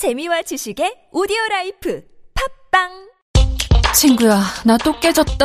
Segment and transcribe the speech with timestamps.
[0.00, 2.00] 재미와 지식의 오디오 life
[2.72, 2.88] 팟빵
[3.92, 5.44] 친구야, 나 또 깨졌다.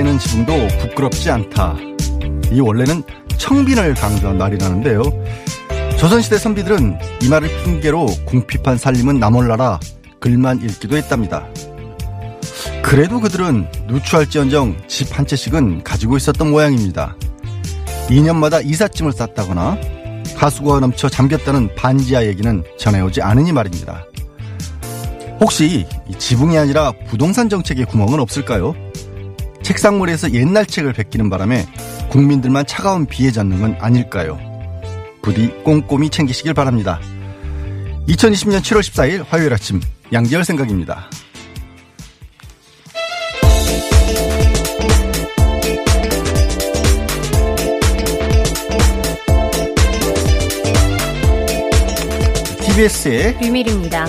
[0.00, 1.76] 새는 지붕도 부끄럽지 않다.
[2.50, 3.02] 이 원래는
[3.36, 5.02] 청빈을 강조한 말이라는데요.
[5.98, 9.78] 조선시대 선비들은 이 말을 핑계로 궁핍한 살림은 나몰라라
[10.18, 11.46] 글만 읽기도 했답니다.
[12.82, 17.14] 그래도 그들은 누추할지언정 집 한 채씩은 가지고 있었던 모양입니다.
[18.08, 19.76] 2년마다 이삿짐을 쌌다거나
[20.34, 24.06] 가수가 넘쳐 잠겼다는 반지하 얘기는 전해오지 않으니 말입니다.
[25.40, 28.74] 혹시 이 지붕이 아니라 부동산 정책에 구멍은 없을까요?
[29.70, 31.64] 책상물에서 옛날 책을 베끼는 바람에
[32.10, 34.36] 국민들만 차가운 비에 젖는 건 아닐까요?
[35.22, 36.98] 부디 꼼꼼히 챙기시길 바랍니다.
[38.08, 39.80] 2020년 7월 14일 화요일 아침
[40.12, 41.08] 양지열 생각입니다.
[52.64, 54.06] TBS의 비밀입니다.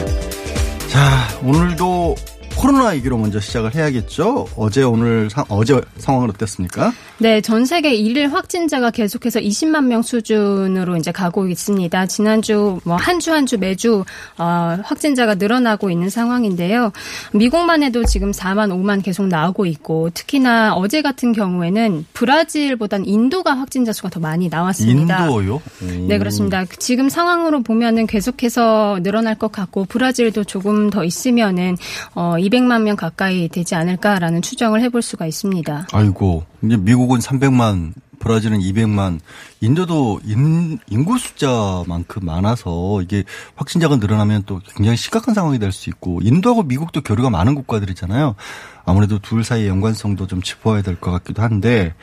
[0.87, 2.15] 자, 오늘도
[2.61, 4.45] 코로나 얘기로 먼저 시작을 해야겠죠.
[4.55, 6.93] 어제 오늘 상, 어제 상황은 어땠습니까?
[7.17, 12.05] 네, 전 세계 일일 확진자가 계속해서 20만 명 수준으로 이제 가고 있습니다.
[12.05, 14.05] 지난주 뭐한주 한주 매주
[14.37, 16.91] 어, 확진자가 늘어나고 있는 상황인데요.
[17.33, 23.91] 미국만 해도 지금 4만 5만 계속 나오고 있고 특히나 어제 같은 경우에는 브라질보단 인도가 확진자
[23.91, 25.25] 수가 더 많이 나왔습니다.
[25.25, 25.63] 인도요?
[26.07, 26.65] 네, 그렇습니다.
[26.77, 31.75] 지금 상황으로 보면은 계속해서 늘어날 것 같고 브라질도 조금 더 있으면은
[32.13, 35.87] 어 200만 명 가까이 되지 않을까라는 추정을 해볼 수가 있습니다.
[35.93, 39.19] 아이고, 이제 미국은 300만, 브라질은 200만,
[39.61, 43.23] 인도도 인, 인구 숫자만큼 많아서 이게
[43.55, 48.35] 확진자가 늘어나면 또 굉장히 심각한 상황이 될 수 있고, 인도하고 미국도 교류가 많은 국가들이잖아요.
[48.85, 51.95] 아무래도 둘 사이의 연관성도 좀 짚어야 될 것 같기도 한데,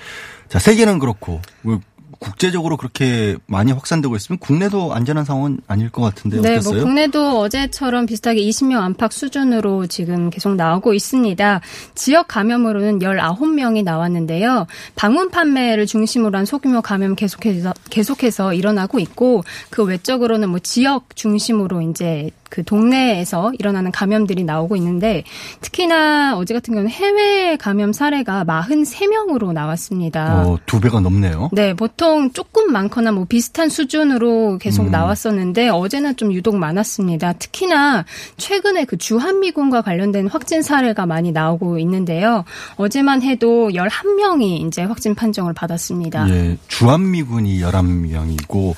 [0.48, 1.78] 자, 세계는 그렇고, 뭐
[2.18, 6.74] 국제적으로 그렇게 많이 확산되고 있으면 국내도 안전한 상황은 아닐 것 같은데 네, 어땠어요?
[6.74, 11.60] 뭐 국내도 어제처럼 비슷하게 20명 안팎 수준으로 지금 계속 나오고 있습니다.
[11.94, 14.66] 지역 감염으로는 19명이 나왔는데요.
[14.96, 21.82] 방문 판매를 중심으로 한 소규모 감염 계속해서 계속해서 일어나고 있고 그 외적으로는 뭐 지역 중심으로
[21.82, 25.24] 이제 그 동네에서 일어나는 감염들이 나오고 있는데
[25.60, 30.42] 특히나 어제 같은 경우는 해외 감염 사례가 43명으로 나왔습니다.
[30.42, 31.50] 어, 두 배가 넘네요.
[31.52, 34.90] 네, 보통 조금 많거나 뭐 비슷한 수준으로 계속 음.
[34.90, 37.34] 나왔었는데 어제는 좀 유독 많았습니다.
[37.34, 38.04] 특히나
[38.36, 42.44] 최근에 그 주한미군과 관련된 확진 사례가 많이 나오고 있는데요.
[42.76, 46.28] 어제만 해도 11명이 이제 확진 판정을 받았습니다.
[46.30, 48.74] 예, 주한미군이 11명이고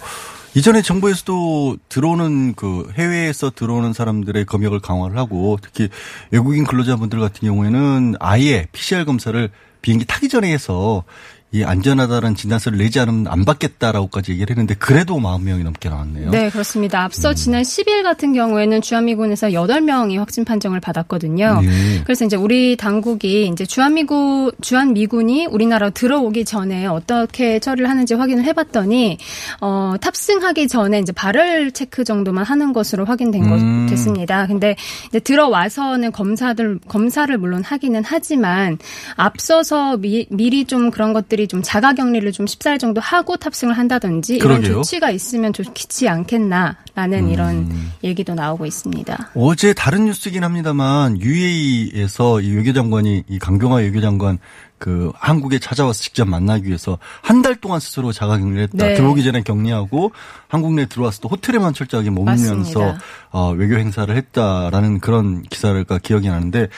[0.55, 5.89] 이전에 정부에서도 들어오는 그 해외에서 들어오는 사람들의 검역을 강화를 하고 특히
[6.33, 9.49] 외국인 근로자분들 같은 경우에는 아예 PCR 검사를
[9.81, 11.05] 비행기 타기 전에 해서
[11.53, 16.31] 이 안전하다는 진단서를 내지 않으면 안 받겠다라고까지 얘기를 했는데 그래도 40명이 넘게 나왔네요.
[16.31, 17.03] 네, 그렇습니다.
[17.03, 17.35] 앞서 음.
[17.35, 21.61] 지난 10일 같은 경우에는 주한미군에서 8명이 확진 판정을 받았거든요.
[21.61, 22.03] 네.
[22.05, 28.53] 그래서 이제 우리 당국이 이제 주한미군 주한미군이 우리나라로 들어오기 전에 어떻게 처리를 하는지 확인을 해
[28.53, 29.19] 봤더니
[29.61, 33.87] 어, 탑승하기 전에 이제 발열 체크 정도만 하는 것으로 확인된 음.
[33.87, 34.47] 것 됐습니다.
[34.47, 34.77] 근데
[35.09, 38.79] 이제 들어와서는 검사들 검사를 물론 하기는 하지만
[39.17, 44.37] 앞서서 미, 미리 좀 그런 것들이 좀 자가 격리를 좀 14일 정도 하고 탑승을 한다든지
[44.37, 44.75] 이런 그러게요.
[44.83, 47.71] 조치가 있으면 좋지 않겠나라는 이런
[48.05, 49.31] 얘기도 나오고 있습니다.
[49.35, 54.39] 어제 다른 뉴스긴 합니다만 UAE에서 이 외교장관이 이 강경화 외교장관
[54.79, 58.77] 그 한국에 찾아와서 직접 만나기 위해서 한 달 동안 스스로 자가 격리를 했다.
[58.87, 58.95] 네.
[58.95, 60.13] 들어오기 전에 격리하고
[60.49, 62.97] 한국 내에 들어와서 또 호텔에만 철저하게 머물면서.
[63.31, 66.69] 어, 외교 행사를 했다라는 그런 기사가 기억이 나는데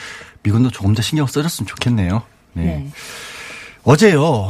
[0.43, 2.21] 미군도 조금 더 신경 써줬으면 좋겠네요.
[2.53, 2.63] 네.
[2.65, 2.89] 네.
[3.85, 4.49] 어제요.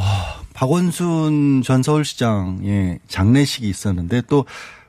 [0.53, 4.45] 박원순 전 서울시장의 장례식이 있었는데 또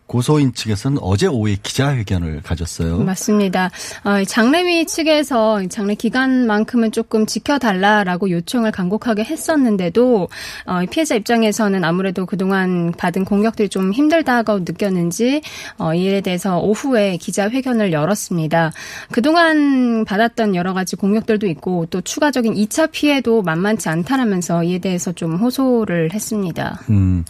[0.07, 2.99] 고소인 측에서는 어제 오후에 기자회견을 가졌어요.
[2.99, 3.71] 맞습니다.
[4.05, 10.29] 어, 이 장례위 측에서 이 장례 기간만큼은 조금 지켜달라라고 요청을 간곡하게 했었는데도
[10.67, 15.41] 어, 이 피해자 입장에서는 아무래도 그동안 받은 공격들이 좀 힘들다고 느꼈는지
[15.79, 18.73] 어, 이에 대해서 오후에 기자회견을 열었습니다.
[19.11, 25.37] 그동안 받았던 여러 가지 공격들도 있고 또 추가적인 2차 피해도 만만치 않다라면서 이에 대해서 좀
[25.37, 26.81] 호소를 했습니다.
[26.91, 27.25] 음,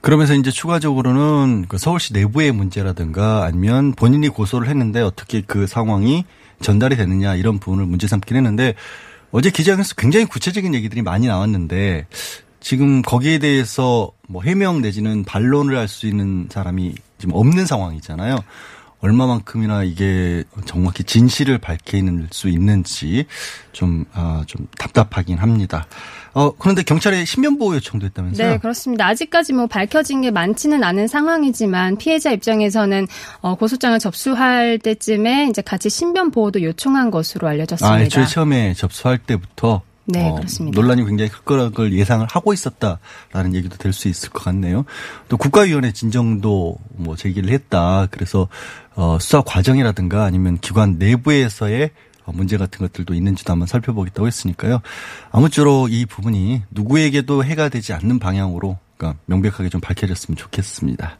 [0.00, 6.24] 그러면서 이제 추가적으로는 그 서울시 내부의 문제라든가 아니면 본인이 고소를 했는데 어떻게 그 상황이
[6.60, 8.74] 전달이 되느냐 이런 부분을 문제 삼긴 했는데
[9.30, 12.06] 어제 기자회견에서 굉장히 구체적인 얘기들이 많이 나왔는데
[12.60, 18.36] 지금 거기에 대해서 뭐 해명 내지는 반론을 할 수 있는 사람이 지금 없는 상황이잖아요.
[19.00, 23.24] 얼마만큼이나 이게 정확히 진실을 밝힐 수 있는지
[23.72, 25.86] 좀, 아, 좀 답답하긴 합니다.
[26.32, 28.48] 어, 그런데 경찰에 신변 보호 요청도 했다면서요?
[28.50, 29.06] 네, 그렇습니다.
[29.06, 33.06] 아직까지 뭐 밝혀진 게 많지는 않은 상황이지만 피해자 입장에서는
[33.40, 37.94] 어, 고소장을 접수할 때쯤에 이제 같이 신변 보호도 요청한 것으로 알려졌습니다.
[37.94, 40.80] 아, 애초에 처음에 접수할 때부터 네, 어, 그렇습니다.
[40.80, 44.84] 논란이 굉장히 클 거라는 예상을 하고 있었다라는 얘기도 될 수 있을 것 같네요.
[45.28, 48.08] 또 국가위원회 진정도 뭐 제기를 했다.
[48.10, 48.48] 그래서
[48.94, 51.90] 어, 수사 과정이라든가 아니면 기관 내부에서의 어,
[52.26, 54.80] 문제 같은 것들도 있는지도 한번 살펴보겠다고 했으니까요.
[55.30, 61.18] 아무쪼록 이 부분이 누구에게도 해가 되지 않는 방향으로 그러니까 명백하게 좀 밝혀졌으면 좋겠습니다.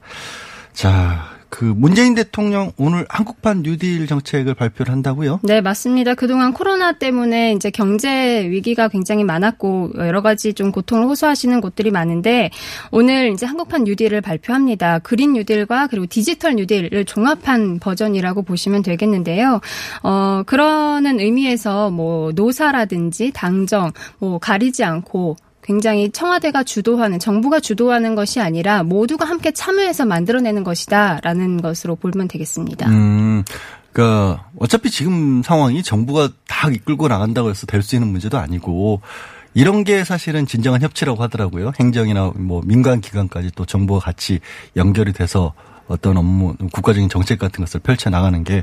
[0.73, 5.41] 자, 그 문재인 대통령 오늘 한국판 뉴딜 정책을 발표를 한다고요?
[5.43, 6.15] 네, 맞습니다.
[6.15, 12.51] 그동안 코로나 때문에 이제 경제 위기가 굉장히 많았고 여러 가지 좀 고통을 호소하시는 곳들이 많은데
[12.91, 15.01] 오늘 이제 한국판 뉴딜을 발표합니다.
[15.01, 19.61] 그린 뉴딜과 그리고 디지털 뉴딜을 종합한 버전이라고 보시면 되겠는데요.
[20.03, 28.41] 어, 그러는 의미에서 뭐 노사라든지 당정 뭐 가리지 않고 굉장히 청와대가 주도하는 정부가 주도하는 것이
[28.41, 32.89] 아니라 모두가 함께 참여해서 만들어내는 것이다라는 것으로 보면 되겠습니다.
[32.89, 33.45] 음,
[33.93, 39.01] 그러니까 어차피 지금 상황이 정부가 다 이끌고 나간다고 해서 될 수 있는 문제도 아니고
[39.55, 41.73] 이런 게 사실은 진정한 협치라고 하더라고요.
[41.79, 44.41] 행정이나 뭐 민간 기관까지 또 정부가 같이
[44.77, 45.53] 연결이 돼서
[45.89, 48.63] 어떤 업무, 국가적인 정책 같은 것을 펼쳐 나가는 게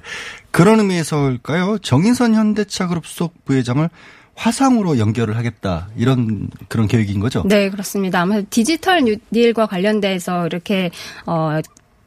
[0.52, 1.80] 그런 의미에서일까요?
[1.80, 3.90] 정인선 현대차 그룹 수석 부회장을
[4.38, 7.44] 화상으로 연결을 하겠다 이런 그런 계획인 거죠.
[7.46, 8.22] 네, 그렇습니다.
[8.22, 10.92] 아마 디지털 뉴딜과 관련돼서 이렇게
[11.26, 11.60] 어.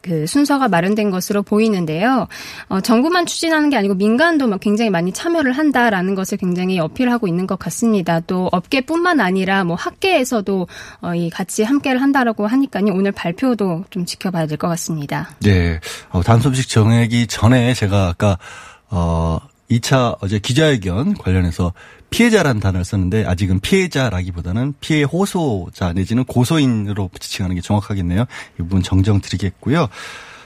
[0.03, 2.27] 그 순서가 마련된 것으로 보이는데요.
[2.71, 7.47] 어, 정부만 추진하는 게 아니고 민간도 막 굉장히 많이 참여를 한다라는 것을 굉장히 어필하고 있는
[7.47, 8.21] 것 같습니다.
[8.21, 10.67] 또 업계뿐만 아니라 뭐 학계에서도
[11.03, 12.87] 어, 이 같이 함께를 한다라고 하니까요.
[12.95, 15.29] 오늘 발표도 좀 지켜봐야 될 것 같습니다.
[15.41, 15.79] 네.
[16.09, 18.39] 어, 다음 소식 정하기 전에 제가 아까
[18.89, 19.39] 어
[19.71, 21.75] 2차 어제 기자회견 관련해서
[22.11, 28.23] 피해자라는 단어를 썼는데 아직은 피해자라기보다는 피해 호소자 내지는 고소인으로 지칭하는 게 정확하겠네요.
[28.55, 29.89] 이 부분 정정 드리겠고요.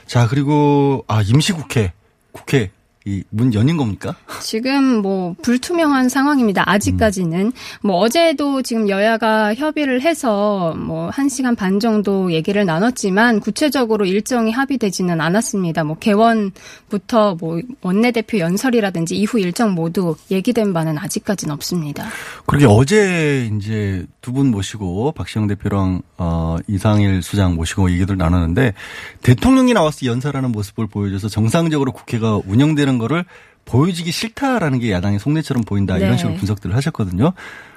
[0.07, 1.93] 자, 그리고 아 임시국회
[2.31, 2.71] 국회
[3.05, 4.15] 이문 열린 겁니까?
[4.41, 6.63] 지금 뭐 불투명한 상황입니다.
[6.65, 7.51] 아직까지는
[7.83, 15.21] 뭐 어제도 지금 여야가 협의를 해서 뭐 1시간 반 정도 얘기를 나눴지만 구체적으로 일정이 합의되지는
[15.21, 15.83] 않았습니다.
[15.83, 22.07] 뭐 개원부터 뭐 원내대표 연설이라든지 이후 일정 모두 얘기된 바는 아직까지는 없습니다.
[22.47, 28.73] 그러게 어제 이제 두 분 모시고 박시영 대표랑 어 이상일 수장 모시고 얘기를 나눴는데
[29.21, 33.25] 대통령이 나와서 연설하는 모습을 보여줘서 정상적으로 국회가 운영되는 거를
[33.65, 36.17] 보여지기 싫다라는 게 야당의 속내처럼 보인다 이런 네.
[36.17, 37.33] 식으로 분석들을 하셨거든요.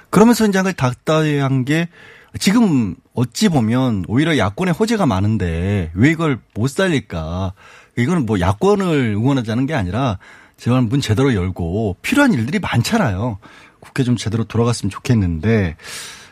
[0.09, 1.89] 그러면서 이제 닥다한 게
[2.39, 7.53] 지금 어찌 보면 오히려 야권의 호재가 많은데 왜 이걸 못 살릴까?
[7.97, 10.19] 이거는 뭐 야권을 응원하자는 게 아니라
[10.57, 13.39] 제발 문 제대로 열고 필요한 일들이 많잖아요.
[13.79, 15.75] 국회 좀 제대로 돌아갔으면 좋겠는데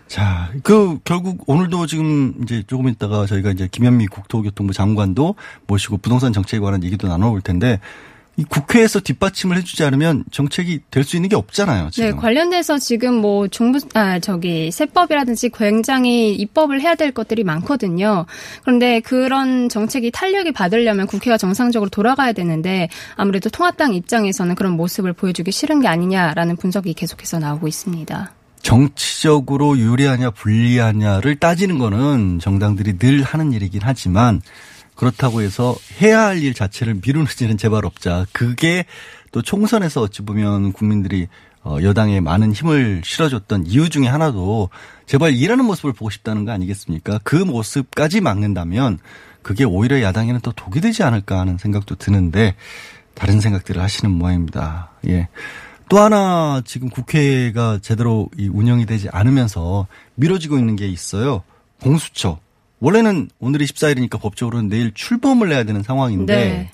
[0.08, 5.36] 자, 그 결국 오늘도 지금 이제 조금 있다가 저희가 이제 김현미 국토교통부 장관도
[5.68, 7.80] 모시고 부동산 정책에 관한 얘기도 나눠볼 텐데
[8.40, 11.90] 이 국회에서 뒷받침을 해주지 않으면 정책이 될 수 있는 게 없잖아요.
[11.90, 12.10] 지금.
[12.10, 18.26] 네, 관련돼서 지금 뭐 정부 아 저기 세법이라든지 굉장히 입법을 해야 될 것들이 많거든요.
[18.62, 25.52] 그런데 그런 정책이 탄력이 받으려면 국회가 정상적으로 돌아가야 되는데 아무래도 통합당 입장에서는 그런 모습을 보여주기
[25.52, 28.34] 싫은 게 아니냐라는 분석이 계속해서 나오고 있습니다.
[28.62, 34.42] 정치적으로 유리하냐 불리하냐를 따지는 거는 정당들이 늘 하는 일이긴 하지만
[34.98, 38.26] 그렇다고 해서 해야 할 일 자체를 미루는 일은 제발 없자.
[38.32, 38.86] 그게
[39.32, 41.28] 또 총선에서 어찌 보면 국민들이
[41.64, 44.70] 어, 여당에 많은 힘을 실어줬던 이유 중에 하나도
[45.06, 47.20] 제발 일하는 모습을 보고 싶다는 거 아니겠습니까?
[47.24, 49.00] 그 모습까지 막는다면
[49.42, 52.56] 그게 오히려 야당에는 더 독이 되지 않을까 하는 생각도 드는데
[53.14, 54.92] 다른 생각들을 하시는 모양입니다.
[55.08, 55.28] 예.
[55.90, 61.44] 또 하나 지금 국회가 제대로 이 운영이 되지 않으면서 미뤄지고 있는 게 있어요.
[61.82, 62.40] 공수처.
[62.80, 66.72] 원래는 오늘이 14일이니까 법적으로는 내일 출범을 해야 되는 상황인데 네.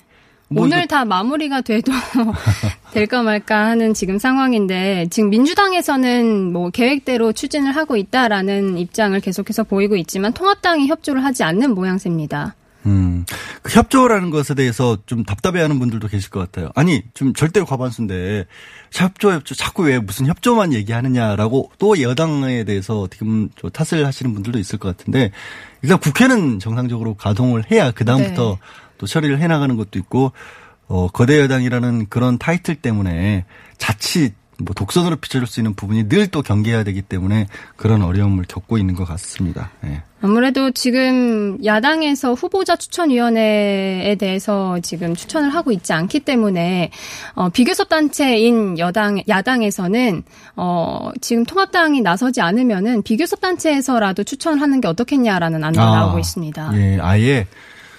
[0.48, 1.90] 뭐 오늘 이거- 다 마무리가 돼도
[2.92, 9.96] 될까 말까 하는 지금 상황인데 지금 민주당에서는 뭐 계획대로 추진을 하고 있다라는 입장을 계속해서 보이고
[9.96, 12.54] 있지만 통합당이 협조를 하지 않는 모양새입니다.
[12.86, 13.24] 음,
[13.62, 16.70] 그 협조라는 것에 대해서 좀 답답해하는 분들도 계실 것 같아요.
[16.74, 18.44] 아니, 좀 절대 과반수인데
[18.92, 24.34] 협조, 협조, 자꾸 왜 무슨 협조만 얘기하느냐라고 또 여당에 대해서 어떻게 보면 좀 탓을 하시는
[24.34, 25.30] 분들도 있을 것 같은데
[25.84, 28.58] 일단 국회는 정상적으로 가동을 해야 그 다음부터 네.
[28.96, 30.32] 또 처리를 해나가는 것도 있고
[30.86, 33.44] 어, 거대 여당이라는 그런 타이틀 때문에
[33.76, 37.46] 자칫 뭐 독선으로 비춰줄 수 있는 부분이 늘 또 경계해야 되기 때문에
[37.76, 39.70] 그런 어려움을 겪고 있는 것 같습니다.
[39.84, 40.02] 예.
[40.20, 46.90] 아무래도 지금 야당에서 후보자 추천위원회에 대해서 지금 추천을 하고 있지 않기 때문에
[47.34, 50.22] 어, 비교섭 단체인 여당 야당에서는
[50.56, 56.70] 어, 지금 통합당이 나서지 않으면은 비교섭 단체에서라도 추천하는 게 어떻겠냐라는 안도 아, 나오고 있습니다.
[56.74, 57.46] 예, 아예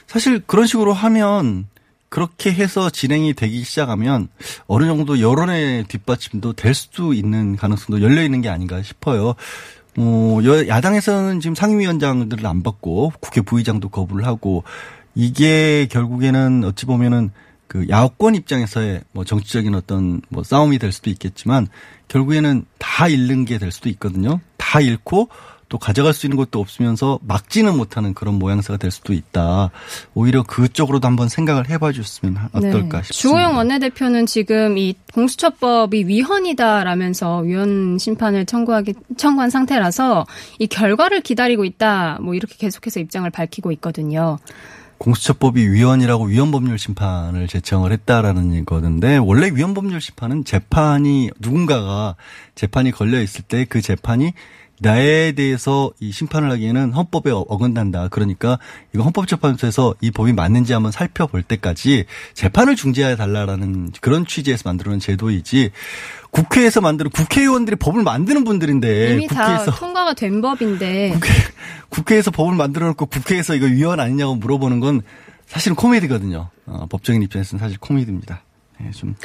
[0.07, 1.67] 사실 그런 식으로 하면
[2.09, 4.29] 그렇게 해서 진행이 되기 시작하면
[4.67, 9.35] 어느 정도 여론의 뒷받침도 될 수도 있는 가능성도 열려 있는 게 아닌가 싶어요.
[9.97, 14.63] 어, 여- 야당에서는 지금 상임위원장들을 안 받고 국회 부의장도 거부를 하고
[15.15, 17.31] 이게 결국에는 어찌 보면은
[17.67, 21.67] 그 야권 입장에서의 뭐 정치적인 어떤 뭐 싸움이 될 수도 있겠지만
[22.09, 24.39] 결국에는 다 잃는 게 될 수도 있거든요.
[24.57, 25.29] 다 잃고
[25.69, 29.71] 또 가져갈 수 있는 것도 없으면서 막지는 못하는 그런 모양새가 될 수도 있다.
[30.13, 33.03] 오히려 그쪽으로도 한번 생각을 해봐 주셨으면 어떨까 네.
[33.03, 33.13] 싶습니다.
[33.13, 40.25] 주호영 원내대표는 지금 이 공수처법이 위헌이다라면서 위헌 심판을 청구하기 청구한 상태라서
[40.59, 42.19] 이 결과를 기다리고 있다.
[42.21, 44.37] 뭐 이렇게 계속해서 입장을 밝히고 있거든요.
[44.97, 52.15] 공수처법이 위헌이라고 위헌법률 심판을 제청을 했다라는 거던데 원래 위헌법률 심판은 재판이 누군가가
[52.55, 54.31] 재판이 걸려 있을 때 그 재판이
[54.79, 58.09] 나에 대해서 이 심판을 하기에는 헌법에 어- 어긋난다.
[58.09, 58.59] 그러니까
[58.93, 65.71] 이거 헌법재판소에서 이 법이 맞는지 한번 살펴볼 때까지 재판을 중지해 달라라는 그런 취지에서 만들어놓은 제도이지
[66.31, 71.29] 국회에서 만드는 국회의원들이 법을 만드는 분들인데 이미 다 네, 국회에서 통과가 된 법인데 국회,
[71.89, 75.01] 국회 에서 법을 만들어 놓고 국회에서 이거 위헌 아니냐고 물어보는 건
[75.47, 76.49] 사실은 코미디거든요.
[76.65, 78.41] 어, 법적인 입장에서는 사실 코미디입니다.
[78.85, 79.15] 예, 좀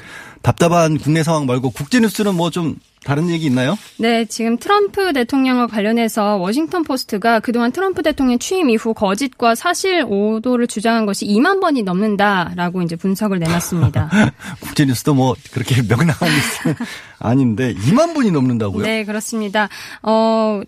[0.43, 3.79] 답답한 국내 상황 말고 국제 뉴스는 뭐 좀 다른 얘기 있나요?
[3.99, 10.67] 네, 지금 트럼프 대통령과 관련해서 워싱턴 포스트가 그동안 트럼프 대통령 취임 이후 거짓과 사실 오도를
[10.67, 14.11] 주장한 것이 2만 번이 넘는다라고 이제 분석을 내놨습니다.
[14.61, 16.75] 국제 뉴스도 뭐 그렇게 명랑한 뉴스는
[17.19, 18.85] 아닌데 2만 번이 넘는다고요?
[18.85, 19.69] 네, 그렇습니다.
[20.03, 20.61] 어,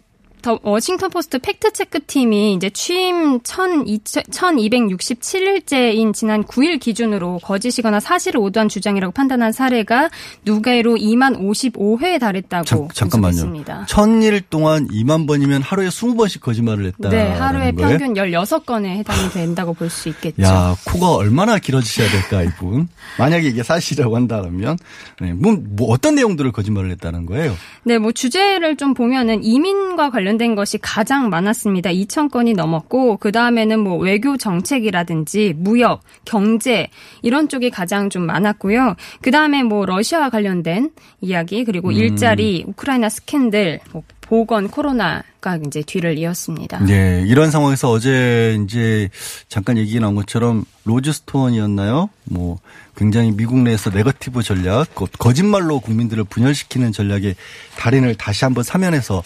[0.42, 8.68] 더 워싱턴 포스트 fact check 팀이 이제 취임 1267일째인 지난 9일 기준으로 거짓이거나 사실을 오도한
[8.68, 10.10] 주장이라고 판단한 사례가
[10.44, 13.30] 누계로 2만 55회에 달했다고 잠, 잠깐만요.
[13.32, 13.86] 분석했습니다.
[13.88, 17.08] 천일 동안 2만 번이면 하루에 20번씩 거짓말을 했다.
[17.08, 17.98] 네, 하루에 거예요?
[17.98, 20.40] 평균 16건에 해당이 된다고 볼 수 있겠죠.
[20.42, 22.88] 야, 코가 얼마나 길어지셔야 될까, 이분.
[23.18, 24.78] 만약에 이게 사실이라고 한다면,
[25.20, 27.54] 네, 뭐, 뭐 어떤 내용들을 거짓말을 했다는 거예요?
[27.84, 31.90] 네, 뭐 주제를 좀 보면은 이민과 관련 된 것이 가장 많았습니다.
[31.90, 36.88] 2천 건이 넘었고 그 다음에는 뭐 외교 정책이라든지 무역, 경제
[37.22, 38.94] 이런 쪽이 가장 좀 많았고요.
[39.20, 41.92] 그 다음에 뭐 러시아와 관련된 이야기 그리고 음.
[41.94, 46.78] 일자리, 우크라이나 스캔들, 뭐 보건, 코로나가 이제 뒤를 이었습니다.
[46.86, 49.10] 네, 이런 상황에서 어제 이제
[49.48, 52.08] 잠깐 얘기 나온 것처럼 로즈스톤이었나요?
[52.24, 52.58] 뭐
[52.96, 57.34] 굉장히 미국 내에서 네거티브 전략, 거- 거짓말로 국민들을 분열시키는 전략의
[57.76, 59.22] 달인을 다시 한번 사면해서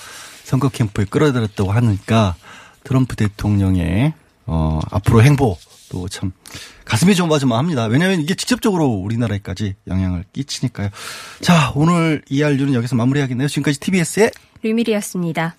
[0.46, 2.36] 선거 캠프에 끌어들였다고 하니까
[2.84, 4.14] 트럼프 대통령의
[4.46, 5.58] 어 앞으로 행보
[5.90, 6.32] 또 참
[6.84, 7.86] 가슴이 좁아지만 합니다.
[7.86, 10.90] 왜냐하면 이게 직접적으로 우리나라에까지 영향을 끼치니까요.
[11.40, 13.48] 자, 오늘 이 알류는 여기서 마무리하겠네요.
[13.48, 14.30] 지금까지 TBS의
[14.62, 15.56] 류밀이었습니다.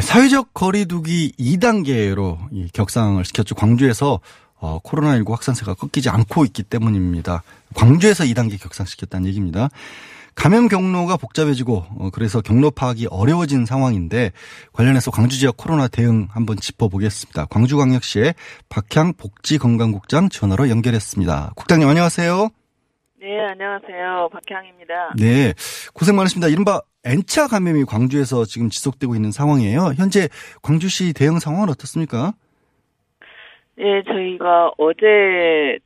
[0.00, 3.54] 네, 사회적 거리두기 2단계로 격상을 시켰죠.
[3.54, 4.20] 광주에서
[4.54, 7.42] 어, 코로나19 확산세가 꺾이지 않고 있기 때문입니다.
[7.74, 9.68] 광주에서 2단계 격상시켰다는 얘기입니다.
[10.34, 14.32] 감염 경로가 복잡해지고 어, 그래서 경로 파악이 어려워진 상황인데
[14.72, 17.44] 관련해서 광주 지역 코로나 대응 한번 짚어보겠습니다.
[17.50, 18.34] 광주광역시의
[18.70, 21.52] 박향 복지건강국장 전화로 연결했습니다.
[21.56, 22.48] 국장님 안녕하세요.
[23.20, 24.30] 네, 안녕하세요.
[24.32, 25.12] 박향입니다.
[25.20, 25.52] 네,
[25.92, 26.48] 고생 많으십니다.
[26.48, 29.92] 이른바 N차 감염이 광주에서 지금 지속되고 있는 상황이에요.
[29.98, 30.28] 현재
[30.62, 32.32] 광주시 대응 상황은 어떻습니까?
[33.76, 35.78] 네, 저희가 어제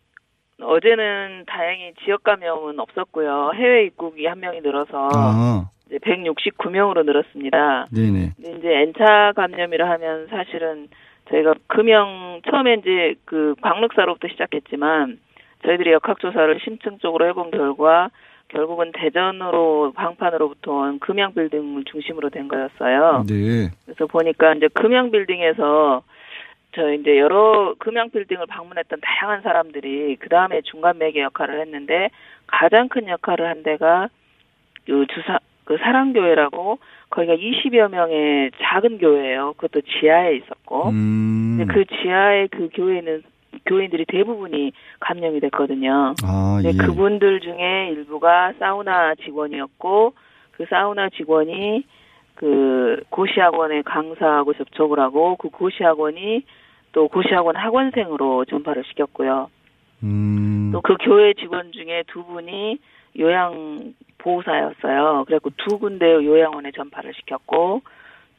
[0.62, 3.50] 어제는 다행히 지역 감염은 없었고요.
[3.57, 7.88] 해외 입국이 한 명이 늘어서 아, 이제 169명으로 늘었습니다.
[7.93, 8.35] 네네.
[8.38, 10.87] 이제 N차 감염이라 하면 사실은
[11.31, 15.19] 저희가 금영 처음에 이제 그 광릉사로부터 시작했지만
[15.64, 18.11] 저희들이 역학조사를 심층적으로 해본 결과
[18.49, 23.25] 결국은 대전으로 방판으로부터 온 금양 빌딩을 중심으로 된 거였어요.
[23.26, 23.71] 네.
[23.85, 26.02] 그래서 보니까 이제 금양 빌딩에서
[26.75, 32.11] 저 이제 여러 금양 빌딩을 방문했던 다양한 사람들이 그 다음에 중간 매개 역할을 했는데
[32.47, 34.09] 가장 큰 역할을 한 데가
[34.85, 36.78] 그 주사 그 사랑교회라고
[37.11, 39.54] 거기가 20여 명의 작은 교회예요.
[39.56, 41.66] 그것도 지하에 있었고 음.
[41.68, 43.23] 그 지하에 그 교회는
[43.66, 46.14] 교인들이 대부분이 감염이 됐거든요.
[46.25, 46.87] 아, 근데 예.
[46.87, 50.14] 그분들 중에 일부가 사우나 직원이었고
[50.52, 51.85] 그 사우나 직원이
[52.35, 56.42] 그 고시학원에 강사하고 접촉을 하고 그 고시학원이
[56.92, 59.50] 또 고시학원 학원생으로 전파를 시켰고요.
[60.02, 60.71] 음.
[60.73, 62.78] 또그 교회 직원 중에 두 분이
[63.18, 65.25] 요양 보호사였어요.
[65.26, 67.83] 그래갖고 두 군데 요양원에 전파를 시켰고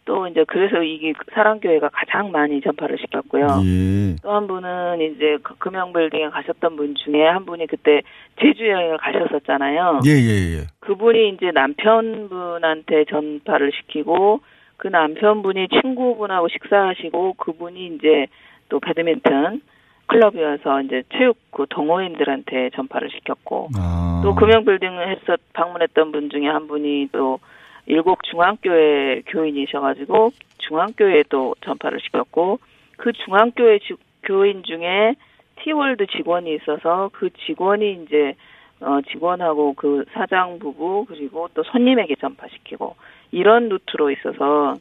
[0.05, 3.47] 또 이제 그래서 이게 사랑교회가 가장 많이 전파를 시켰고요.
[3.65, 4.15] 예.
[4.21, 8.01] 또한 분은 이제 그 금영빌딩에 가셨던 분 중에 한 분이 그때
[8.39, 10.01] 제주 여행을 가셨었잖아요.
[10.05, 10.67] 예, 예, 예.
[10.79, 14.41] 그분이 이제 남편분한테 전파를 시키고
[14.77, 18.27] 그 남편분이 친구분하고 식사하시고 그분이 이제
[18.69, 19.61] 또 배드민턴
[20.07, 24.21] 클럽이어서 이제 체육 그 동호인들한테 전파를 시켰고 아.
[24.23, 27.39] 또 금영빌딩을 했었 방문했던 분 중에 한 분이 또
[27.87, 32.59] 일곡 중앙교회 교인이셔가지고 중앙교회에 또 전파를 시켰고
[32.97, 35.15] 그 중앙교회 지- 교인 중에
[35.63, 38.35] 티월드 직원이 있어서 그 직원이 이제
[38.81, 42.95] 어 직원하고 그 사장 부부 그리고 또 손님에게 전파시키고
[43.31, 44.75] 이런 루트로 있어서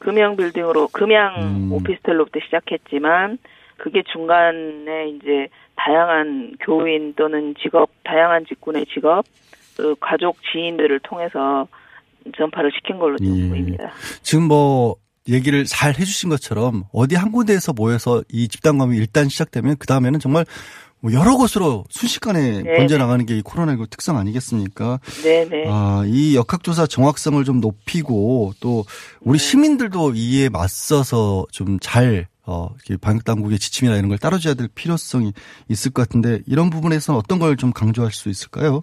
[0.00, 1.72] 금양 빌딩으로 금양 음.
[1.72, 3.38] 오피스텔로부터 시작했지만
[3.76, 9.24] 그게 중간에 이제 다양한 교인 또는 직업 다양한 직군의 직업
[9.76, 11.66] 그 가족 지인들을 통해서
[12.36, 13.48] 전파를 시킨 걸로 좀 예.
[13.48, 13.90] 보입니다.
[14.22, 14.96] 지금 뭐
[15.28, 20.44] 얘기를 잘 해주신 것처럼 어디 한 군데에서 모여서 이 집단감이 일단 시작되면 그 다음에는 정말
[21.02, 22.76] 뭐 여러 곳으로 순식간에 네.
[22.76, 25.00] 번져 나가는 게 이 코로나19 특성 아니겠습니까?
[25.22, 25.64] 네 네.
[25.66, 28.84] 아, 이 역학조사 정확성을 좀 높이고 또
[29.20, 29.44] 우리 네.
[29.44, 32.68] 시민들도 이에 맞서서 좀잘 어,
[33.00, 35.32] 방역 당국의 지침이나 이런 걸 따라줘야 될 필요성이
[35.68, 38.82] 있을 것 같은데 이런 부분에서는 어떤 걸 좀 강조할 수 있을까요?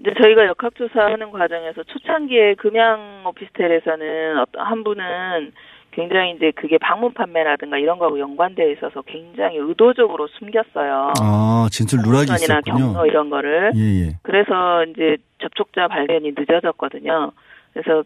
[0.00, 5.52] 이제 저희가 역학조사하는 과정에서 초창기에 금양 오피스텔에서는 어떤 한 분은
[5.92, 11.12] 굉장히 이제 그게 방문 판매라든가 이런 거하고 연관되어 있어서 굉장히 의도적으로 숨겼어요.
[11.20, 12.92] 아, 진술 누락이 있었군요.
[12.92, 13.72] 경로 이런 거를.
[13.74, 14.16] 예, 예.
[14.22, 17.32] 그래서 이제 접촉자 발견이 늦어졌거든요.
[17.72, 18.04] 그래서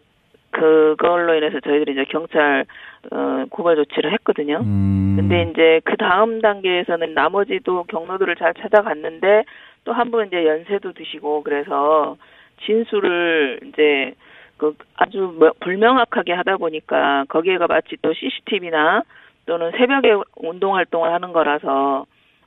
[0.49, 2.65] 그걸로 인해서 저희들이 이제 경찰
[3.11, 4.61] 어, 고발 조치를 했거든요.
[4.63, 5.15] 음.
[5.17, 9.43] 근데 이제 그 다음 단계에서는 나머지도 경로들을 잘 찾아갔는데
[9.85, 12.17] 또한분 이제 연세도 드시고 그래서
[12.65, 14.13] 진술을 이제
[14.57, 19.03] 그 아주 뭐- 불명확하게 하다 보니까 거기에가 마치 또 CCTV나
[19.45, 22.05] 또는 새벽에 운동 활동을 하는 거라서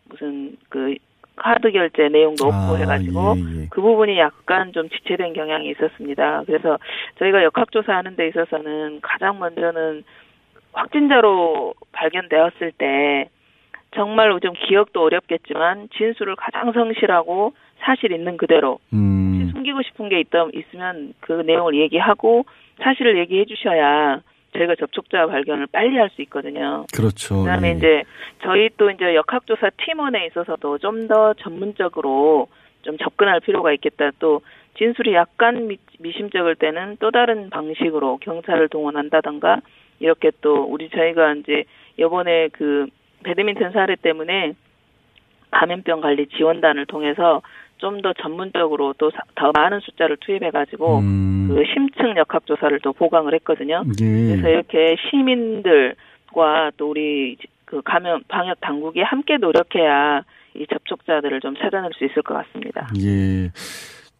[0.08, 0.96] 무슨 그
[1.36, 3.66] 카드 결제 내용도 없고 아, 해가지고 예, 예.
[3.70, 6.42] 그 부분이 약간 좀 지체된 경향이 있었습니다.
[6.46, 6.78] 그래서
[7.18, 10.02] 저희가 역학조사하는 데 있어서는 가장 먼저는
[10.72, 13.28] 확진자로 발견되었을 때
[13.94, 19.50] 정말 좀 기억도 어렵겠지만 진술을 가장 성실하고 사실 있는 그대로 음.
[19.52, 22.44] 숨기고 싶은 게 있다 있으면 그 내용을 얘기하고
[22.82, 24.20] 사실을 얘기해 주셔야
[24.52, 26.84] 저희가 접촉자 발견을 빨리 할 수 있거든요.
[26.94, 27.40] 그렇죠.
[27.40, 27.72] 그다음에 예.
[27.72, 28.02] 이제
[28.42, 32.48] 저희 또 이제 역학조사 팀원에 있어서도 좀 더 전문적으로
[32.82, 34.10] 좀 접근할 필요가 있겠다.
[34.18, 34.40] 또
[34.78, 39.60] 진술이 약간 미, 미심쩍을 때는 또 다른 방식으로 경찰을 동원한다던가
[40.00, 41.64] 이렇게 또 우리 저희가 이제
[41.98, 42.86] 이번에 그
[43.22, 44.54] 배드민턴 사례 때문에
[45.50, 47.42] 감염병 관리 지원단을 통해서
[47.78, 51.48] 좀 더 전문적으로 또 더 많은 숫자를 투입해가지고 음.
[51.48, 53.84] 그 심층 역학 조사를 또 보강을 했거든요.
[54.00, 54.04] 예.
[54.04, 60.22] 그래서 이렇게 시민들과 또 우리 그 감염 방역 당국이 함께 노력해야
[60.54, 62.88] 이 접촉자들을 좀 찾아낼 수 있을 것 같습니다.
[62.98, 63.50] 예.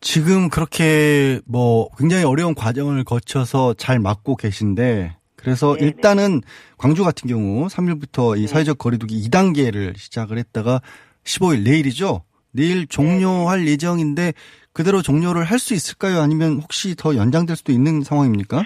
[0.00, 5.17] 지금 그렇게 뭐 굉장히 어려운 과정을 거쳐서 잘 막고 계신데
[5.48, 5.86] 그래서 네네.
[5.86, 6.42] 일단은
[6.76, 8.46] 광주 같은 경우 3일부터 이 네.
[8.46, 10.80] 사회적 거리두기 2단계를 시작을 했다가
[11.24, 12.22] 15일 내일이죠.
[12.52, 14.32] 내일 종료할 예정인데
[14.74, 16.20] 그대로 종료를 할 수 있을까요?
[16.20, 18.62] 아니면 혹시 더 연장될 수도 있는 상황입니까?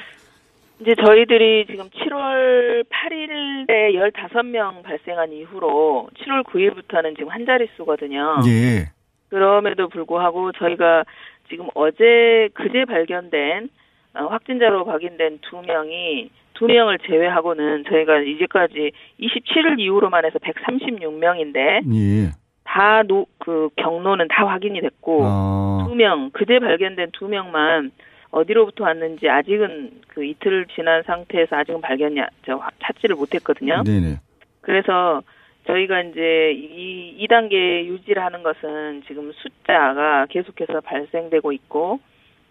[0.81, 8.41] 이제 저희들이 지금 7월 8일에 15명 발생한 이후로 7월 9일부터는 지금 한 자릿수거든요.
[8.49, 8.91] 예.
[9.31, 11.05] 그럼에도 불구하고 저희가
[11.49, 13.82] 지금 어제 그제 발견된 어,
[14.15, 21.57] 확진자로 확인된 두 명이 두 명을 제외하고는 저희가 이제까지 27일 이후로만 해서 136명인데
[21.93, 22.31] 예.
[22.65, 27.91] 다그 경로는 다 확인이 됐고 아, 두명 그제 발견된 두 명만
[28.31, 33.83] 어디로부터 왔는지 아직은 그 이틀 지난 상태에서 아직은 발견이 저 찾지를 못했거든요.
[33.85, 34.17] 네네.
[34.63, 35.23] 그래서
[35.67, 42.01] 저희가 이제 이 2단계 유지를 하는 것은 지금 숫자가 계속해서 발생되고 있고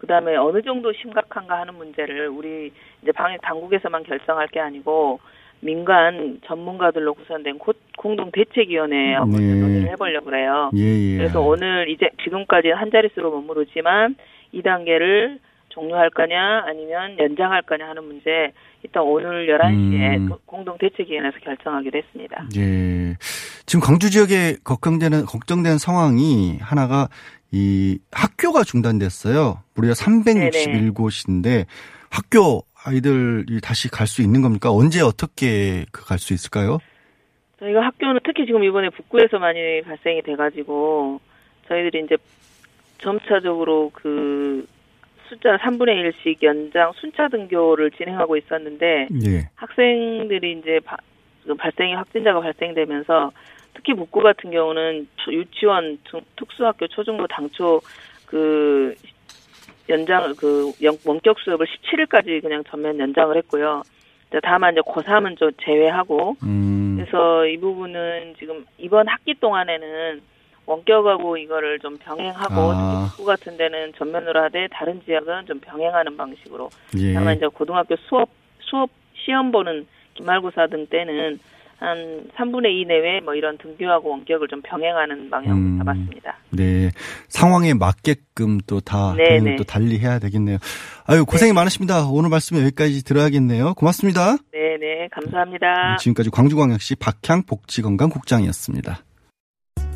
[0.02, 5.20] 그다음에 어느 정도 심각한가 하는 문제를 우리 이제 방역 당국에서만 결정할 게 아니고
[5.60, 9.60] 민간 전문가들로 구성된 고- 공동 대책위원회하고 네.
[9.60, 10.70] 논의를 해보려고 그래요.
[10.74, 11.16] 예, 예.
[11.18, 14.16] 그래서 오늘 이제 지금까지 한 자릿수로 머무르지만
[14.54, 15.38] 2단계를
[15.68, 20.30] 종료할 거냐 아니면 연장할 거냐 하는 문제 일단 오늘 11시에 음.
[20.46, 22.44] 공동 대책위원회에서 결정하기로 했습니다.
[22.56, 23.14] 예.
[23.64, 27.06] 지금 광주 지역에 걱정되는 걱정되는 상황이 하나가
[27.52, 29.62] 이 학교가 중단됐어요.
[29.74, 31.66] 무려 361곳인데
[32.10, 34.70] 학교 아이들이 다시 갈 수 있는 겁니까?
[34.72, 36.78] 언제 어떻게 그갈수 있을까요?
[37.60, 41.20] 저희가 학교는 특히 지금 이번에 북구에서 많이 발생이 돼가지고
[41.68, 42.16] 저희들이 이제
[42.98, 44.66] 점차적으로 그
[45.28, 49.48] 숫자 3분의 1씩 연장 순차 등교를 진행하고 있었는데 예.
[49.54, 50.96] 학생들이 이제 바-
[51.58, 53.30] 발생이 확진자가 발생되면서
[53.74, 57.80] 특히 북구 같은 경우는 초- 유치원, 중- 특수학교, 초중고 당초
[58.26, 58.94] 그
[59.88, 63.82] 연장 그 연- 원격 수업을 17일까지 그냥 전면 연장을 했고요.
[64.42, 66.96] 다만 이제 고3은 좀 제외하고 음.
[66.96, 70.22] 그래서 이 부분은 지금 이번 학기 동안에는
[70.64, 73.02] 원격하고 이거를 좀 병행하고 아.
[73.02, 77.12] 특히 북구 같은 데는 전면으로 하되 다른 지역은 좀 병행하는 방식으로 예.
[77.12, 78.30] 다만 이제 고등학교 수업
[78.60, 81.38] 수업 시험 보는 기말고사 등 때는
[81.82, 85.78] 한 3분의 2 내외 뭐 이런 등교하고 원격을 좀 병행하는 방향으로 음.
[85.78, 86.38] 잡았습니다.
[86.50, 86.90] 네.
[87.28, 89.56] 상황에 맞게끔 또다 네, 네.
[89.56, 90.58] 또 달리 해야 되겠네요.
[91.06, 92.06] 아유, 고생이 많으십니다.
[92.08, 93.74] 오늘 말씀 여기까지 들어야겠네요.
[93.74, 94.36] 고맙습니다.
[94.52, 95.96] 네, 네, 감사합니다.
[95.98, 99.02] 지금까지 광주광역시 박향 복지건강국장이었습니다.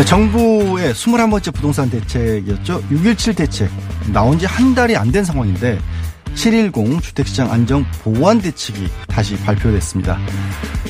[0.00, 2.82] 네, 정부의 21번째 부동산 대책이었죠.
[2.88, 3.70] 6.17 대책.
[4.14, 5.78] 나온 지 한 달이 안 된 상황인데
[6.34, 10.18] 710 주택시장 안정 보완 대책이 다시 발표됐습니다.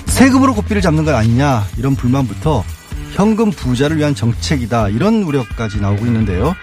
[0.06, 2.62] 세금으로 고삐를 잡는 것 아니냐 이런 불만부터
[3.14, 6.54] 현금 부자를 위한 정책이다 이런 우려까지 나오고 있는데요.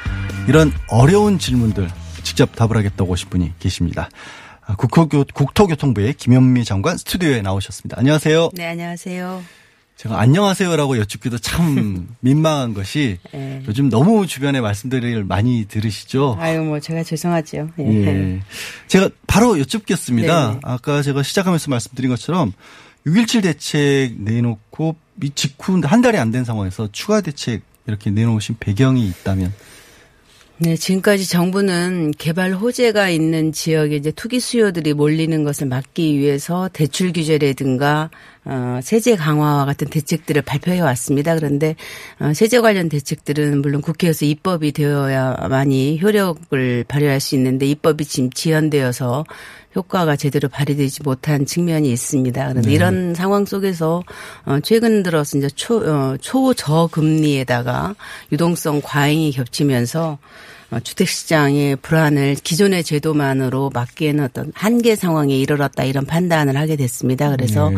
[0.48, 1.90] 이런 어려운 질문들
[2.24, 4.08] 직접 답을 하겠다고 하신 분이 계십니다.
[4.66, 7.98] 아, 국토교, 국토교통부의 김현미 장관 스튜디오에 나오셨습니다.
[8.00, 8.52] 안녕하세요.
[8.54, 9.44] 네, 안녕하세요.
[9.98, 13.64] 제가 안녕하세요라고 여쭙기도 참 민망한 것이 네.
[13.68, 16.38] 요즘 너무 주변에 말씀들을 많이 들으시죠.
[16.40, 17.70] 아유, 뭐 제가 죄송하죠.
[17.80, 18.06] 예.
[18.06, 18.40] 예.
[18.88, 20.48] 제가 바로 여쭙겠습니다.
[20.50, 20.60] 네네.
[20.64, 22.54] 아까 제가 시작하면서 말씀드린 것처럼
[23.08, 29.08] 6.17 대책 내놓고 이 직후 한 달이 안 된 상황에서 추가 대책 이렇게 내놓으신 배경이
[29.08, 29.52] 있다면
[30.60, 37.14] 네, 지금까지 정부는 개발 호재가 있는 지역에 이제 투기 수요들이 몰리는 것을 막기 위해서 대출
[37.14, 38.10] 규제라든가
[38.50, 41.36] 어, 세제 강화와 같은 대책들을 발표해 왔습니다.
[41.36, 41.76] 그런데
[42.20, 49.26] 어, 세제 관련 대책들은 물론 국회에서 입법이 되어야만이 효력을 발휘할 수 있는데 입법이 지금 지연되어서
[49.76, 52.48] 효과가 제대로 발휘되지 못한 측면이 있습니다.
[52.48, 52.74] 그런데 네.
[52.74, 54.02] 이런 상황 속에서
[54.46, 57.96] 어, 최근 들어서 이제 초 어, 초저금리에다가
[58.32, 60.18] 유동성 과잉이 겹치면서
[60.70, 67.30] 어, 주택시장의 불안을 기존의 제도만으로 막기에는 어떤 한계 상황에 이르렀다 이런 판단을 하게 됐습니다.
[67.30, 67.78] 그래서 네.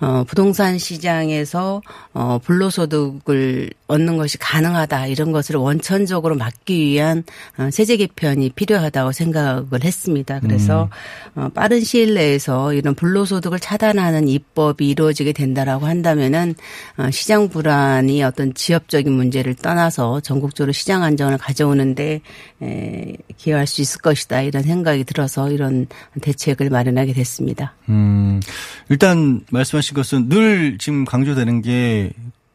[0.00, 7.22] 어, 부동산 시장에서 어, 불로소득을 얻는 것이 가능하다 이런 것을 원천적으로 막기 위한
[7.58, 10.40] 어, 세제 개편이 필요하다고 생각을 했습니다.
[10.40, 10.88] 그래서
[11.34, 16.54] 어, 빠른 시일 내에서 이런 불로소득을 차단하는 입법이 이루어지게 된다라고 한다면은
[16.96, 22.20] 어, 시장 불안이 어떤 지역적인 문제를 떠나서 전국적으로 시장 안정을 가져오는데
[22.62, 25.86] 에, 기여할 수 있을 것이다 이런 생각이 들어서 이런
[26.22, 27.74] 대책을 마련하게 됐습니다.
[27.90, 28.40] 음,
[28.88, 32.12] 일단 말씀하신 것은 늘 지금 강조되는 게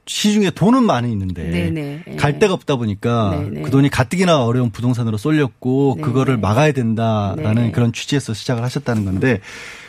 [0.09, 2.03] 시중에 돈은 많이 있는데 네네.
[2.07, 2.15] 예.
[2.15, 3.61] 갈 데가 없다 보니까 네네.
[3.61, 6.07] 그 돈이 가뜩이나 어려운 부동산으로 쏠렸고 네네.
[6.07, 7.71] 그거를 막아야 된다라는 네네.
[7.71, 9.39] 그런 취지에서 시작을 하셨다는 건데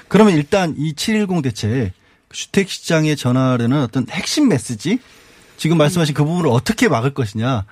[0.08, 1.92] 그러면 일단 이 710 대책
[2.30, 4.98] 주택 시장에 전하려는 어떤 핵심 메시지
[5.56, 7.64] 지금 말씀하신 그 부분을 어떻게 막을 것이냐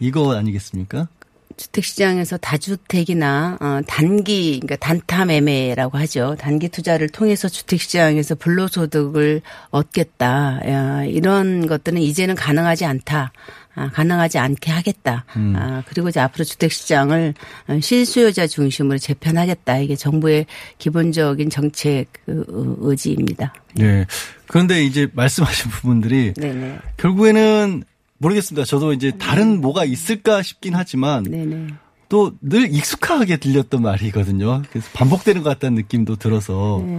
[0.00, 1.08] 이거 아니겠습니까?
[1.56, 6.36] 주택시장에서 다주택이나 어, 단기 그러니까 단타 매매라고 하죠.
[6.38, 10.60] 단기 투자를 통해서 주택시장에서 불로소득을 얻겠다.
[10.66, 13.32] 야, 이런 것들은 이제는 가능하지 않다.
[13.74, 15.24] 아, 가능하지 않게 하겠다.
[15.36, 15.54] 음.
[15.56, 17.34] 아, 그리고 이제 앞으로 주택시장을
[17.68, 19.78] 어, 실수요자 중심으로 재편하겠다.
[19.78, 20.46] 이게 정부의
[20.78, 23.54] 기본적인 정책 의지입니다.
[23.74, 24.04] 네.
[24.46, 26.78] 그런데 이제 말씀하신 부분들이 네네.
[26.98, 27.84] 결국에는
[28.22, 28.64] 모르겠습니다.
[28.64, 31.66] 저도 이제 다른 뭐가 있을까 싶긴 하지만 네네.
[32.08, 34.62] 또늘 익숙하게 들렸던 말이거든요.
[34.70, 36.98] 그래서 반복되는 것 같다는 느낌도 들어서 네.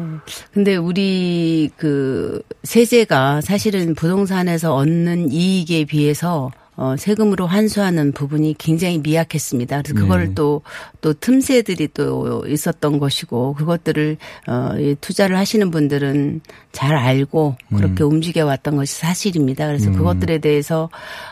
[0.51, 9.81] 근데 우리 그 세제가 사실은 부동산에서 얻는 이익에 비해서 어, 세금으로 환수하는 부분이 굉장히 미약했습니다.
[9.81, 10.33] 그래서 그걸 네.
[10.33, 10.61] 또,
[11.01, 18.45] 또 틈새들이 또 있었던 것이고, 그것들을, 어, 이 투자를 하시는 분들은 잘 알고 그렇게 움직여
[18.45, 19.67] 왔던 것이 사실입니다.
[19.67, 19.93] 그래서 음.
[19.93, 20.89] 그것들에 대해서,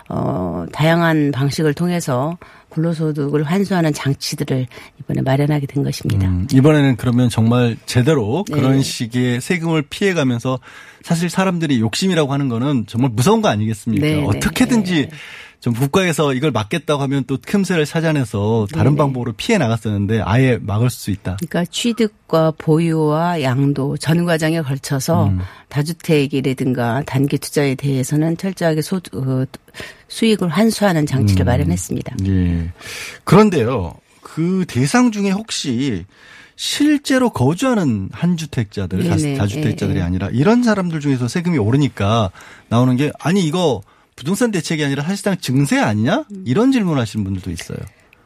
[0.10, 2.38] 어, 다양한 방식을 통해서
[2.72, 4.66] 불로소득을 환수하는 장치들을
[5.00, 6.28] 이번에 마련하게 된 것입니다.
[6.28, 8.56] 음, 이번에는 그러면 정말 제대로 네.
[8.56, 10.60] 그런 식의 세금을 피해가면서
[11.04, 14.06] 사실 사람들이 욕심이라고 하는 거는 정말 무서운 거 아니겠습니까?
[14.06, 15.10] 네, 네, 어떻게든지
[15.62, 18.98] 좀 국가에서 이걸 막겠다고 하면 또 틈새를 찾아내서 다른 네, 네.
[18.98, 21.38] 방법으로 피해 나갔었는데 아예 막을 수 있다.
[21.38, 25.40] 그러니까 취득과 보유와 양도 전 과정에 걸쳐서 음.
[25.70, 29.46] 다주택이라든가 단기 투자에 대해서는 철저하게 소, 어,
[30.08, 31.48] 수익을 환수하는 장치를 음.
[31.48, 32.16] 마련했습니다.
[32.26, 32.72] 예.
[33.24, 36.06] 그런데요, 그 대상 중에 혹시
[36.56, 39.10] 실제로 거주하는 한주택자들, 네네.
[39.10, 40.06] 다시 다주택자들이 예, 예.
[40.06, 42.32] 아니라 이런 사람들 중에서 세금이 오르니까
[42.68, 43.82] 나오는 게 아니 이거
[44.22, 46.26] 부동산 대책이 아니라 사실상 증세 아니냐?
[46.46, 47.80] 이런 질문하시는 분들도 있어요.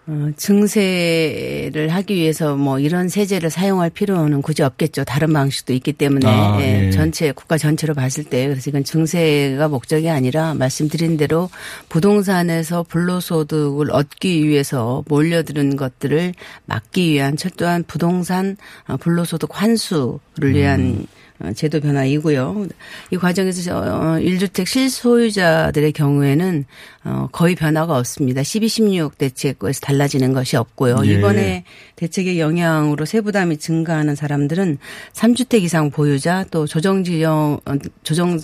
[0.07, 5.05] 어, 증세를 하기 위해서 뭐 이런 세제를 사용할 필요는 굳이 없겠죠.
[5.05, 6.91] 다른 방식도 있기 때문에 아, 예, 예.
[6.91, 11.49] 전체 국가 전체로 봤을 때 그래서 이건 증세가 목적이 아니라 말씀드린 대로
[11.87, 16.33] 부동산에서 불로소득을 얻기 위해서 몰려드는 것들을
[16.65, 21.24] 막기 위한 철저한 부동산 어, 불로소득 환수를 위한 어,
[21.55, 22.67] 제도 변화이고요.
[23.11, 26.65] 이 과정에서 어, 1주택 실소유자들의 경우에는
[27.03, 28.41] 어, 거의 변화가 없습니다.
[28.41, 31.01] 12, 16 대책에서 달라지는 것이 없고요.
[31.05, 31.11] 예.
[31.11, 31.63] 이번에
[31.95, 34.77] 대책의 영향으로 세부담이 증가하는 사람들은
[35.13, 38.39] 3주택 이상 보유자 또 조정지역 어, 조정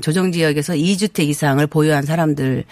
[0.00, 2.64] 조정지역에서 2주택 이상을 보유한 사람들이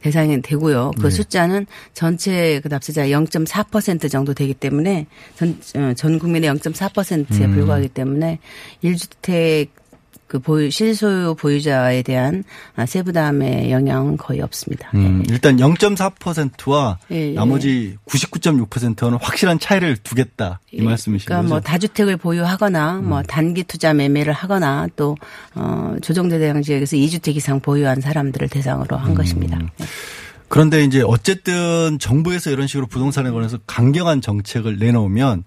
[0.00, 0.92] 대상이 되고요.
[0.96, 1.10] 그 네.
[1.10, 7.54] 숫자는 전체 그 납세자 0.4% 정도 되기 때문에 전, 어, 전 국민의 0.4%에 음.
[7.54, 8.38] 불과하기 때문에
[8.84, 9.68] 1주택
[10.32, 12.42] 그 보유 실소유 보유자에 대한
[12.74, 14.90] 아, 세부담의 영향은 거의 없습니다.
[14.94, 17.34] 음, 일단 0.4%와 예, 예.
[17.34, 21.52] 나머지 99.6%는 확실한 차이를 두겠다 이 말씀이신 그러니까 거죠?
[21.52, 23.08] 뭐 다주택을 보유하거나 음.
[23.10, 25.18] 뭐 단기 투자 매매를 하거나 또
[25.54, 29.04] 어, 조정대 대상 지역에서 2주택 이상 보유한 사람들을 대상으로 음.
[29.04, 29.58] 한 것입니다.
[30.48, 35.44] 그런데 이제 어쨌든 정부에서 이런 식으로 부동산에 관해서 강경한 정책을 내놓으면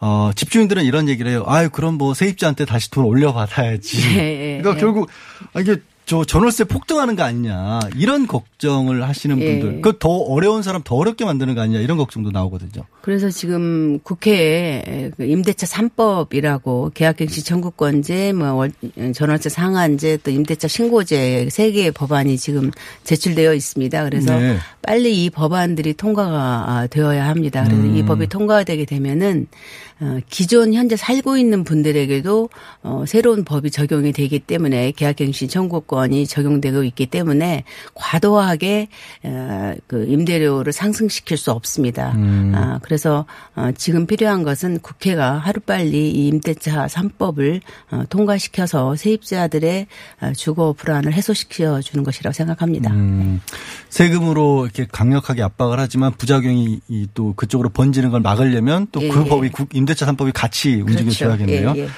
[0.00, 1.44] 어, 집주인들은 이런 얘기를 해요.
[1.46, 3.98] 아유, 그럼 뭐 세입자한테 다시 돈 올려받아야지.
[4.16, 4.80] 예, 예, 그러니까 예.
[4.80, 5.08] 결국
[5.54, 9.60] 아, 이게 저 전월세 폭등하는 거 아니냐 이런 걱정을 하시는 예.
[9.60, 12.84] 분들 그 더 어려운 사람 더 어렵게 만드는 거 아니냐 이런 걱정도 나오거든요.
[13.02, 18.72] 그래서 지금 국회에 그 임대차 3법이라고 계약갱신 청구권제, 뭐 월-
[19.14, 22.70] 전월세 상한제, 또 임대차 신고제 세 개의 법안이 지금
[23.04, 24.04] 제출되어 있습니다.
[24.04, 24.56] 그래서 네.
[24.82, 27.64] 빨리 이 법안들이 통과가 되어야 합니다.
[27.64, 28.06] 그래서 이 음.
[28.06, 29.87] 법이 통과되게 되면은 어,
[30.28, 32.48] 기존 현재 살고 있는 분들에게도
[32.82, 38.88] 어, 새로운 법이 적용이 되기 때문에 계약갱신 청구권이 적용되고 있기 때문에 과도하게
[39.24, 42.12] 어, 그 임대료를 상승시킬 수 없습니다.
[42.12, 42.52] 음.
[42.54, 49.86] 아, 그래서 어, 지금 필요한 것은 국회가 하루빨리 이 임대차 3법을 어, 통과시켜서 세입자들의
[50.20, 52.92] 어, 주거 불안을 해소시켜 주는 것이라고 생각합니다.
[52.92, 53.40] 음,
[53.88, 59.28] 세금으로 이렇게 강력하게 압박을 하지만 부작용이 이또 그쪽으로 번지는 걸 막으려면 또그 예, 예.
[59.28, 61.74] 법이 국- 임 대차 3법이 같이 움직여줘야겠네요.
[61.76, 61.88] 예, 예.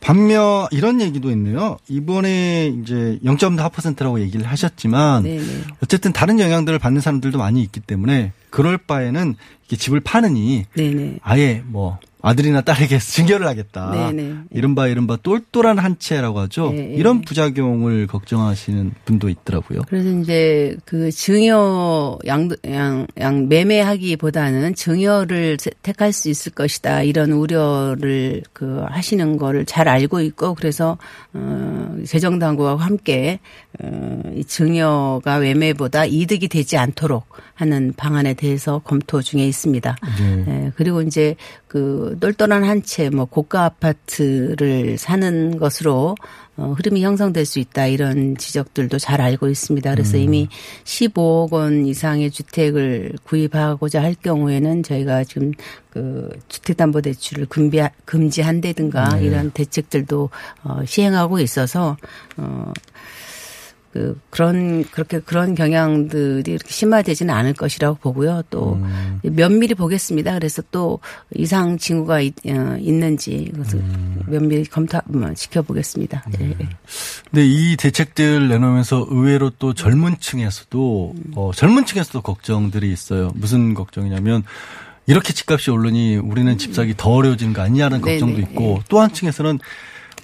[0.00, 1.78] 반면 이런 얘기도 있네요.
[1.88, 5.44] 이번에 이제 0.4%라고 얘기를 하셨지만 네, 네.
[5.82, 9.36] 어쨌든 다른 영향들을 받는 사람들도 많이 있기 때문에 그럴 바에는
[9.68, 11.18] 집을 파느니 네네.
[11.22, 13.90] 아예 뭐 아들이나 딸에게 증여를 하겠다.
[13.90, 14.34] 네네.
[14.52, 16.70] 이른바 이른바 똘똘한 한 채라고 하죠.
[16.74, 16.94] 예, 예.
[16.94, 19.80] 이런 부작용을 걱정하시는 분도 있더라고요.
[19.88, 27.02] 그래서 이제 그 증여 양, 양, 양 매매하기보다는 증여를 세- 택할 수 있을 것이다.
[27.02, 30.98] 이런 우려를 그 하시는 거를 잘 알고 있고 그래서
[31.34, 33.40] 어 재정 당국과 함께
[33.82, 39.96] 어이 증여가 매매보다 이득이 되지 않도록 하는 방안에 대해서 검토 중에 있습니다.
[40.20, 40.44] 네.
[40.48, 41.34] 예, 그리고 이제
[41.72, 46.14] 그 똘똘한 한 채 뭐 고가 아파트를 사는 것으로
[46.58, 49.90] 어, 흐름이 형성될 수 있다 이런 지적들도 잘 알고 있습니다.
[49.90, 50.48] 그래서 이미
[50.84, 55.52] 15억 원 이상의 주택을 구입하고자 할 경우에는 저희가 지금
[55.88, 59.24] 그 주택담보대출을 금비 금지한다든가 네.
[59.24, 60.28] 이런 대책들도
[60.64, 61.96] 어, 시행하고 있어서
[62.36, 62.70] 어.
[63.92, 68.42] 그 그런 그렇게 그런 경향들이 이렇게 심화되지는 않을 것이라고 보고요.
[68.48, 69.20] 또 음.
[69.22, 70.32] 면밀히 보겠습니다.
[70.34, 70.98] 그래서 또
[71.34, 74.20] 이상 징후가 있, 어, 있는지 이것을 음.
[74.26, 76.24] 면밀히 검토 뭐, 지켜보겠습니다.
[76.40, 76.68] 예, 예.
[77.30, 83.30] 근데 이 대책들 내놓으면서 의외로 또 젊은 층에서도 어, 젊은 층에서도 걱정들이 있어요.
[83.34, 84.42] 무슨 걱정이냐면
[85.06, 88.20] 이렇게 집값이 오르니 우리는 집 사기 더 어려워지는 거 아니냐는 네네.
[88.20, 89.58] 걱정도 있고 또 한 층에서는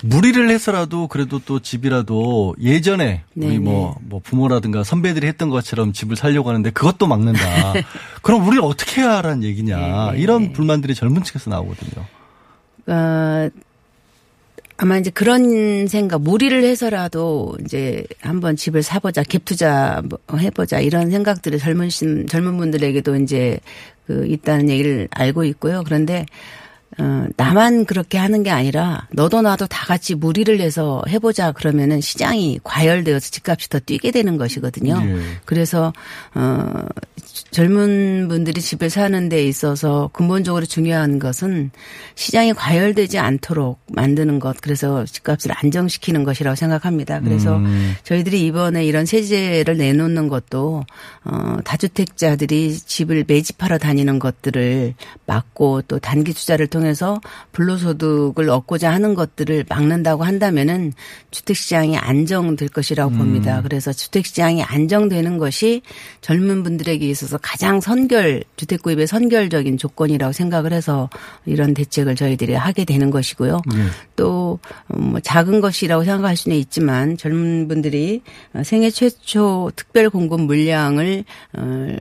[0.03, 3.59] 무리를 해서라도 그래도 또 집이라도 예전에 우리 네네.
[3.59, 7.41] 뭐, 뭐 부모라든가 선배들이 했던 것처럼 집을 살려고 하는데 그것도 막는다.
[8.23, 9.77] 그럼 우리는 어떻게 해야 하라는 얘기냐.
[10.13, 10.19] 네네.
[10.21, 12.05] 이런 불만들이 젊은 층에서 나오거든요.
[12.87, 13.51] 어,
[14.81, 21.11] 아마 이제 그런 생각, 무리를 해서라도 이제 한번 집을 사보자, 갭 투자 뭐 해보자 이런
[21.11, 23.59] 생각들이 젊은 신, 젊은 분들에게도 이제
[24.07, 25.83] 그 있다는 얘기를 알고 있고요.
[25.85, 26.27] 그런데
[26.97, 32.61] 어, 나만 그렇게 하는 게 아니라 너도 나도 다 같이 무리를 해서 해보자 그러면은 시장이
[32.65, 35.01] 과열되어서 집값이 더 뛰게 되는 것이거든요.
[35.05, 35.21] 예.
[35.45, 35.93] 그래서
[36.35, 36.87] 어
[37.51, 41.71] 젊은 분들이 집을 사는 데 있어서 근본적으로 중요한 것은
[42.15, 47.21] 시장이 과열되지 않도록 만드는 것 그래서 집값을 안정시키는 것이라고 생각합니다.
[47.21, 47.95] 그래서 음.
[48.05, 50.85] 저희들이 이번에 이런 세제를 내놓는 것도
[51.25, 54.95] 어 다주택자들이 집을 매집하러 다니는 것들을
[55.27, 57.21] 막고 또 단기 투자를 통해서
[57.53, 60.93] 불로소득을 얻고자 하는 것들을 막는다고 한다면은
[61.31, 63.61] 주택 시장이 안정될 것이라고 봅니다.
[63.63, 65.83] 그래서 주택 시장이 안정되는 것이
[66.21, 71.11] 젊은 분들에게 있어서 가장 선결 주택 구입의 선결적인 조건이라고 생각을 해서
[71.45, 73.61] 이런 대책을 저희들이 하게 되는 것이고요.
[74.17, 78.23] 또뭐 작은 것이라고 생각할 수는 있지만 젊은 분들이
[78.65, 81.25] 생애 최초 특별 공급 물량을
[81.59, 81.97] 어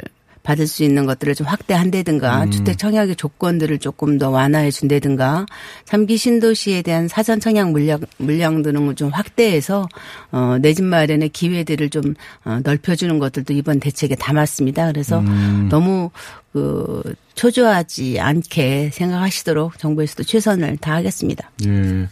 [0.47, 2.51] 받을 수 있는 것들을 좀 확대한다든가 음.
[2.51, 5.45] 주택 청약의 조건들을 조금 더 완화해 준다든가
[5.83, 9.87] 삼기 신도시에 대한 사전 청약 물량 물량 등을 좀 확대해서
[10.31, 12.13] 어 내 집 마련의 기회들을 좀
[12.45, 14.87] 어, 넓혀주는 것들도 이번 대책에 담았습니다.
[14.87, 15.67] 그래서 음.
[15.69, 16.11] 너무
[16.53, 17.03] 그
[17.35, 21.51] 초조하지 않게 생각하시도록 정부에서도 최선을 다하겠습니다.
[21.67, 22.07] 예.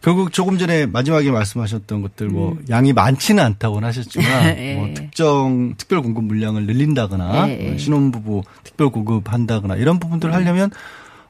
[0.00, 4.74] 결국 조금 전에 마지막에 말씀하셨던 것들 뭐 양이 많지는 않다고는 하셨지만 예.
[4.76, 7.68] 뭐 특정 특별 공급 물량을 늘린다거나 예, 예.
[7.68, 10.70] 뭐 신혼부부 특별 공급한다거나 이런 부분들을 하려면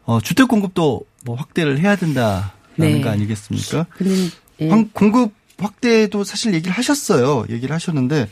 [0.04, 3.00] 어 주택 공급도 뭐 확대를 해야 된다라는 네.
[3.00, 3.86] 거 아니겠습니까?
[3.96, 4.68] 근데 예.
[4.92, 7.44] 공급 확대도 사실 얘기를 하셨어요.
[7.50, 8.28] 얘기를 하셨는데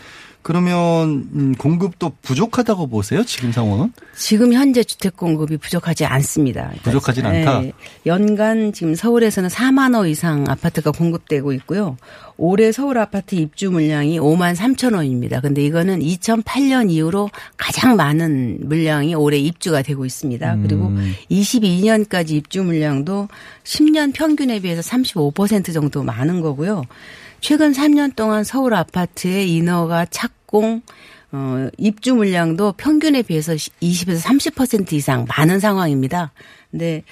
[0.46, 3.24] 그러면 음, 공급도 부족하다고 보세요?
[3.24, 3.92] 지금 상황은?
[4.14, 6.70] 지금 현재 주택 공급이 부족하지 않습니다.
[6.84, 7.64] 부족하진 않다.
[7.64, 7.72] 예,
[8.06, 11.96] 연간 지금 서울에서는 4만 호 이상 아파트가 공급되고 있고요.
[12.36, 15.40] 올해 서울 아파트 입주 물량이 5만 3천 호입니다.
[15.40, 20.54] 근데 이거는 2008년 이후로 가장 많은 물량이 올해 입주가 되고 있습니다.
[20.54, 20.62] 음.
[20.62, 20.92] 그리고
[21.28, 23.26] 22년까지 입주 물량도
[23.64, 26.84] 10년 평균에 비해서 35% 정도 많은 거고요.
[27.46, 30.82] 최근 3년 동안 서울 아파트의 인허가 착공
[31.30, 36.32] 어, 입주 물량도 평균에 비해서 20에서 30% 이상 많은 상황입니다.
[36.72, 37.04] 근데 에,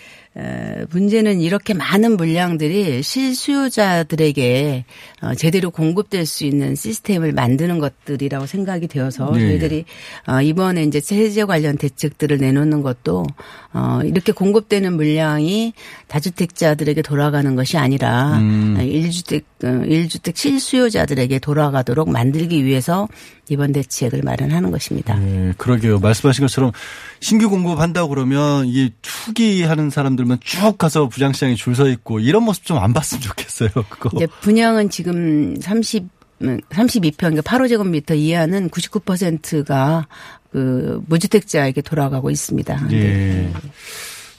[0.90, 4.84] 문제는 이렇게 많은 물량들이 실수요자들에게
[5.22, 9.40] 어, 제대로 공급될 수 있는 시스템을 만드는 것들이라고 생각이 되어서 네.
[9.40, 9.84] 저희들이
[10.26, 13.24] 어, 이번에 이제 세제 관련 대책들을 내놓는 것도
[13.72, 15.72] 어, 이렇게 공급되는 물량이
[16.08, 18.76] 다주택자들에게 돌아가는 것이 아니라 음.
[18.78, 23.08] 1주택 어, 1주택 실수요자들에게 돌아가도록 만들기 위해서
[23.48, 25.16] 이번 대책을 마련하는 것입니다.
[25.16, 25.98] 네, 그러게요.
[25.98, 26.72] 말씀하신 것처럼
[27.20, 32.78] 신규 공급한다고 그러면 이게 투기하는 사람들 만쭉 가서 부장시장에 줄 서 있고 이런 모습 좀
[32.78, 33.70] 안 봤으면 좋겠어요.
[33.88, 34.10] 그거.
[34.16, 36.08] 이제 분양은 지금 30
[36.40, 40.06] 32평 그러니까 8호제곱미터 이하는 99%가
[40.52, 42.88] 그 무주택자에게 돌아가고 있습니다.
[42.92, 43.50] 예.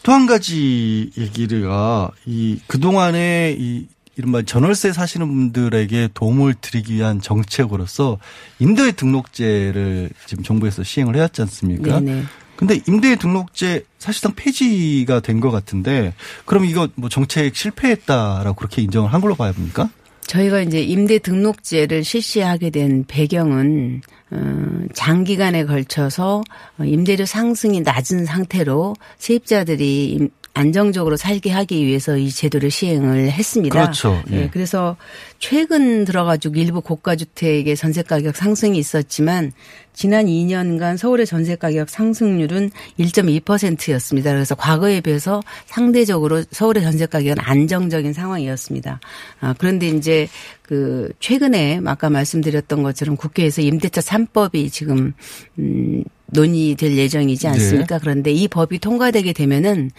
[0.03, 8.17] 또한 가지 얘기가 이 그동안에 이 이른바 전월세 사시는 분들에게 도움을 드리기 위한 정책으로서
[8.59, 11.99] 임대 등록제를 지금 정부에서 시행을 해왔지 않습니까?
[11.99, 12.23] 네네.
[12.57, 16.13] 근데 임대 등록제 사실상 폐지가 된 것 같은데
[16.45, 19.89] 그럼 이거 뭐 정책 실패했다라고 그렇게 인정을 한 걸로 봐야 합니까?
[20.27, 24.01] 저희가 이제 임대 등록제를 실시하게 된 배경은
[24.31, 26.43] 어, 장기간에 걸쳐서
[26.83, 33.77] 임대료 상승이 낮은 상태로 세입자들이 임- 안정적으로 살게 하기 위해서 이 제도를 시행을 했습니다.
[33.77, 34.23] 그렇죠.
[34.31, 34.43] 예.
[34.43, 34.95] 예, 그래서
[35.37, 39.51] 최근 들어가지고 일부 고가 주택의 전세 가격 상승이 있었지만
[39.95, 42.69] 지난 2년간 서울의 전세 가격 상승률은
[42.99, 44.31] 1.2%였습니다.
[44.31, 48.99] 그래서 과거에 비해서 상대적으로 서울의 전세 가격은 안정적인 상황이었습니다.
[49.39, 50.27] 아, 그런데 이제
[50.67, 55.13] 그 최근에 아까 말씀드렸던 것처럼 국회에서 임대차 3법이 지금
[55.59, 57.97] 음 논의될 예정이지 않습니까?
[57.97, 57.99] 네.
[58.01, 59.91] 그런데 이 법이 통과되게 되면은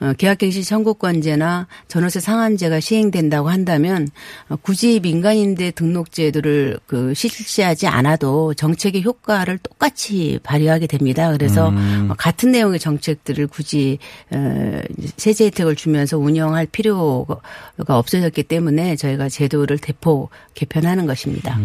[0.00, 4.08] 어, 계약갱신 청구권제나 전월세 상한제가 시행된다고 한다면
[4.48, 11.32] 어, 굳이 민간임대 등록 제도를 그 실시하지 않아도 정책의 효과를 똑같이 발휘하게 됩니다.
[11.32, 12.08] 그래서 음.
[12.10, 13.98] 어, 같은 내용의 정책들을 굳이
[14.30, 14.80] 어,
[15.16, 17.40] 세제 혜택을 주면서 운영할 필요가
[17.86, 20.09] 없어졌기 때문에 저희가 제도를 대폭
[20.54, 21.58] 개편하는 것입니다.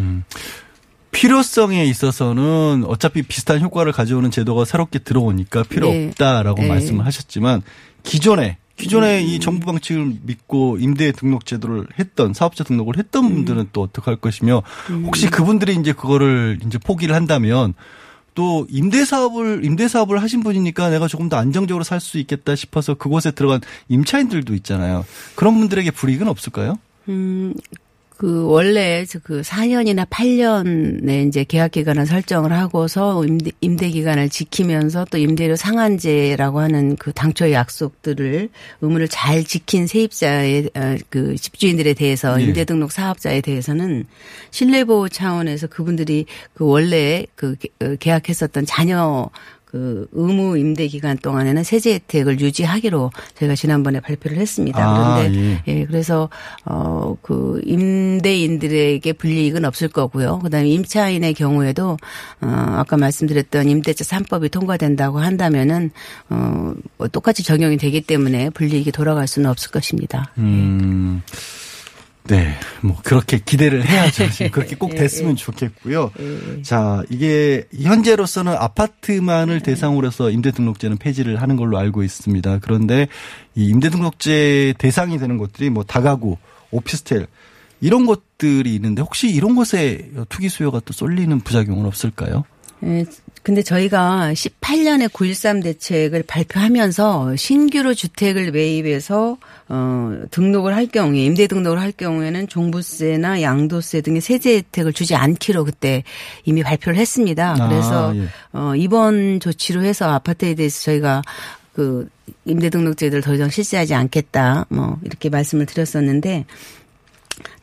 [1.12, 6.08] 필요성에 있어서는 어차피 비슷한 효과를 가져오는 제도가 새롭게 들어오니까 필요 네.
[6.10, 6.68] 없다라고 네.
[6.68, 7.62] 말씀을 하셨지만
[8.04, 13.82] 기존에 기존에 이 정부 방침을 믿고 임대 등록 제도를 했던 사업자 등록을 했던 분들은 또
[13.82, 14.64] 어떻게 할 것이며
[15.06, 17.74] 혹시 그분들이 이제 그거를 이제 포기를 한다면
[18.34, 22.94] 또 임대 사업을 임대 사업을 하신 분이니까 내가 조금 더 안정적으로 살 수 있겠다 싶어서
[22.94, 25.06] 그곳에 들어간 임차인들도 있잖아요.
[25.36, 26.78] 그런 분들에게 불이익은 없을까요?
[27.08, 27.54] 음,
[28.18, 35.18] 그 원래 그 4년이나 8년에 이제 계약 기간을 설정을 하고서 임대, 임대 기간을 지키면서 또
[35.18, 38.50] 임대료 상한제라고 하는 그 당초의 약속들을
[38.82, 42.46] 의무를 잘 지킨 세입자의 어, 그 집주인들에 대해서 예.
[42.46, 44.06] 임대 등록 사업자에 대해서는
[44.52, 49.30] 신뢰 보호 차원에서 그분들이 그 원래 그 계- 어, 계약했었던 자녀
[49.76, 54.80] 그 의무 임대 기간 동안에는 세제 혜택을 유지하기로 저희가 지난번에 발표를 했습니다.
[54.82, 56.30] 아, 그런데 예, 그래서
[56.64, 60.40] 어그 임대인들에게 불이익은 없을 거고요.
[60.40, 61.98] 그다음에 임차인의 경우에도
[62.40, 65.92] 어 아까 말씀드렸던 임대차 3법이 통과된다고 한다면은
[66.30, 70.32] 어뭐 똑같이 적용이 되기 때문에 불이익이 돌아갈 수는 없을 것입니다.
[70.38, 71.22] 음.
[72.28, 74.30] 네, 뭐 그렇게 기대를 해야죠.
[74.34, 75.36] 지금 그렇게 꼭 예, 됐으면 예.
[75.36, 76.12] 좋겠고요.
[76.64, 82.60] 자, 이게 현재로서는 아파트만을 대상으로 해서 임대등록제는 폐지를 하는 걸로 알고 있습니다.
[82.60, 83.08] 그런데
[83.54, 86.38] 이 임대등록제 대상이 되는 것들이 뭐 다가구,
[86.72, 87.28] 오피스텔
[87.82, 92.44] 이런 것들이 있는데 혹시 이런 곳에 투기 수요가 또 쏠리는 부작용은 없을까요?
[93.46, 99.38] 예, 근데 저희가 18년에 9.13 대책을 발표하면서 신규로 주택을 매입해서
[99.70, 105.64] 어 등록을 할 경우에 임대 등록을 할 경우에는 종부세나 양도세 등의 세제 혜택을 주지 않기로
[105.66, 106.04] 그때
[106.44, 107.56] 이미 발표를 했습니다.
[107.60, 108.28] 아, 그래서 예.
[108.54, 111.22] 어 이번 조치로 해서 아파트에 대해서 저희가
[111.74, 112.08] 그
[112.46, 114.66] 임대 등록제도를 더 이상 실시하지 않겠다.
[114.70, 116.46] 뭐 이렇게 말씀을 드렸었는데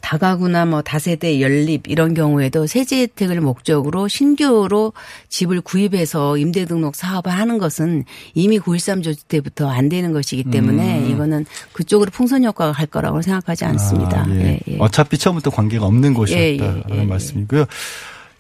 [0.03, 4.93] 다가구나 뭐 다세대 연립 이런 경우에도 세제 혜택을 목적으로 신규로
[5.29, 10.99] 집을 구입해서 임대 등록 사업을 하는 것은 이미 9.13 조치 때부터 안 되는 것이기 때문에
[10.99, 11.11] 음.
[11.11, 14.23] 이거는 그쪽으로 풍선 효과가 갈 거라고 생각하지 않습니다.
[14.23, 14.41] 아, 예.
[14.41, 14.77] 예, 예.
[14.79, 17.65] 어차피 처음부터 관계가 없는 예, 곳이었다는 예, 예, 말씀이고요.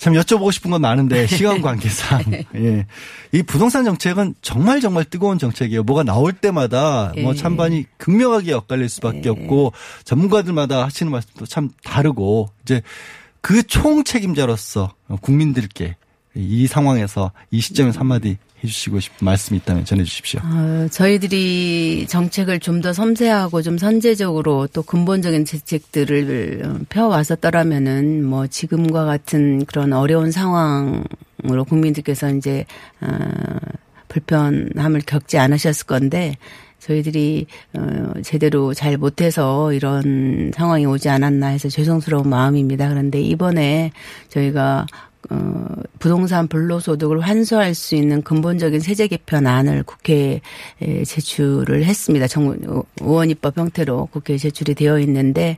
[0.03, 2.25] 참 여쭤보고 싶은 건 많은데 시간 관계상
[2.57, 2.87] 예.
[3.31, 5.85] 이 부동산 정책은 정말 정말 뜨거운 정책이에요.
[5.85, 7.37] 뭐가 나올 때마다 뭐 예.
[7.37, 9.73] 찬반이 극명하게 엇갈릴 수밖에 없고
[10.03, 12.83] 전문가들마다 하시는 말씀도 참 다르고 이제
[13.41, 15.95] 그 총 책임자로서 국민들께
[16.35, 20.41] 이 상황에서 이 시점에서 한마디 해주시고 싶은 말씀이 있다면 전해주십시오.
[20.45, 29.65] 어, 저희들이 정책을 좀 더 섬세하고 좀 선제적으로 또 근본적인 정책들을 펴왔었더라면은 뭐 지금과 같은
[29.67, 32.65] 그런 어려운 상황으로 국민들께서 이제
[33.01, 33.09] 어,
[34.09, 36.37] 불편함을 겪지 않으셨을 건데
[36.81, 42.89] 저희들이 어 제대로 잘 못해서 이런 상황이 오지 않았나 해서 죄송스러운 마음입니다.
[42.89, 43.93] 그런데 이번에
[44.29, 44.87] 저희가
[45.31, 45.65] 어,
[45.99, 50.41] 부동산 불로소득을 환수할 수 있는 근본적인 세제 개편안을 국회에
[51.07, 52.27] 제출을 했습니다.
[52.27, 52.57] 정
[53.01, 55.57] 의원 입법 형태로 국회에 제출이 되어 있는데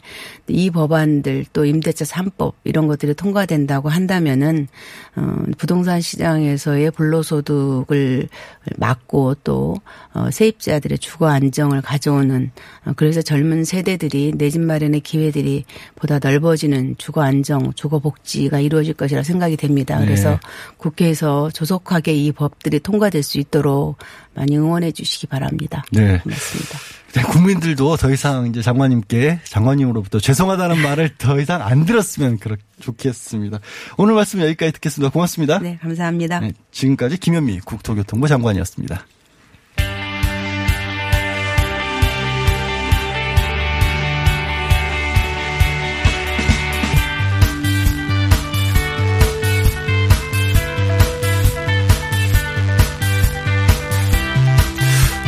[0.48, 4.68] 이 법안들 또 임대차 3법 이런 것들이 통과된다고 한다면은
[5.16, 8.28] 어, 부동산 시장에서의 불로소득을
[8.76, 9.76] 막고 또
[10.14, 12.50] 어, 세입자들의 주거 안정을 가져오는
[12.86, 15.64] 어, 그래서 젊은 세대들이 내 집 마련의 기회들이
[15.96, 19.98] 보다 넓어지는 주거 안정, 주거 복지가 이루어질 것이라 생각이 됩니다.
[19.98, 20.06] 네.
[20.06, 20.38] 그래서
[20.76, 23.96] 국회에서 조속하게 이 법들이 통과될 수 있도록
[24.34, 25.84] 많이 응원해 주시기 바랍니다.
[25.92, 26.18] 네.
[26.18, 26.78] 고맙습니다.
[27.14, 33.60] 네, 국민들도 더 이상 이제 장관님께 장관님으로부터 죄송하다는 말을 더 이상 안 들었으면 그렇 좋겠습니다.
[33.96, 35.12] 오늘 말씀 여기까지 듣겠습니다.
[35.12, 35.60] 고맙습니다.
[35.60, 36.40] 네, 감사합니다.
[36.40, 39.06] 네, 지금까지 김현미 국토교통부 장관이었습니다.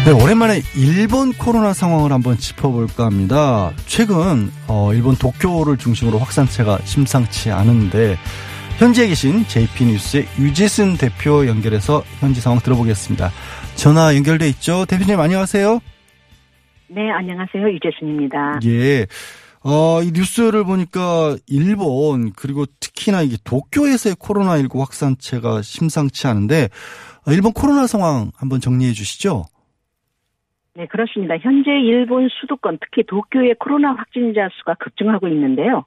[0.07, 3.72] 네, 오랜만에 일본 코로나 상황을 한번 짚어볼까 합니다.
[3.86, 8.16] 최근 어, 일본 도쿄를 중심으로 확산세가 심상치 않은데
[8.78, 13.32] 현지에 계신 JP뉴스의 유재순 대표 연결해서 현지 상황 들어보겠습니다.
[13.74, 14.86] 전화 연결돼 있죠?
[14.86, 15.80] 대표님 안녕하세요.
[16.86, 17.68] 네, 안녕하세요.
[17.68, 18.61] 유재순입니다.
[18.64, 19.09] 예.
[19.64, 26.68] 어, 이 뉴스를 보니까 일본 그리고 특히나 이게 도쿄에서의 코로나19 확산체가 심상치 않은데
[27.26, 29.46] 어, 일본 코로나 상황 한번 정리해 주시죠.
[30.77, 31.39] 네, 그렇습니다.
[31.39, 35.87] 현재 일본 수도권, 특히 도쿄의 코로나 확진자 수가 급증하고 있는데요.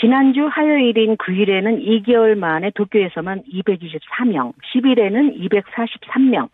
[0.00, 6.48] 지난주 화요일인 9일에는 2개월 만에 도쿄에서만 224명, 10일에는 243명,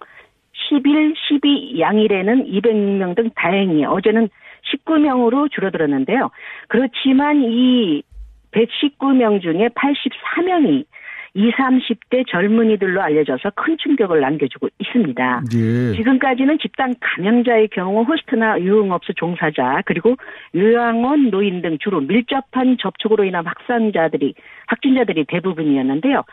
[0.68, 4.28] 10일, 12 양일에는 200명 등 다행히 어제는
[4.70, 6.31] 19명으로 줄어들었는데요.
[6.68, 8.03] 그렇지만 이
[8.51, 10.85] 119명 중에 84명이
[11.35, 15.43] 20, 30대 젊은이들로 알려져서 큰 충격을 남겨주고 있습니다.
[15.55, 15.97] 예.
[15.97, 20.16] 지금까지는 집단 감염자의 경우 호스트나 유흥업소 종사자 그리고
[20.55, 24.35] 요양원 노인 등 주로 밀접한 접촉으로 인한 확산자들이
[24.66, 26.24] 확진자들이 대부분이었는데요.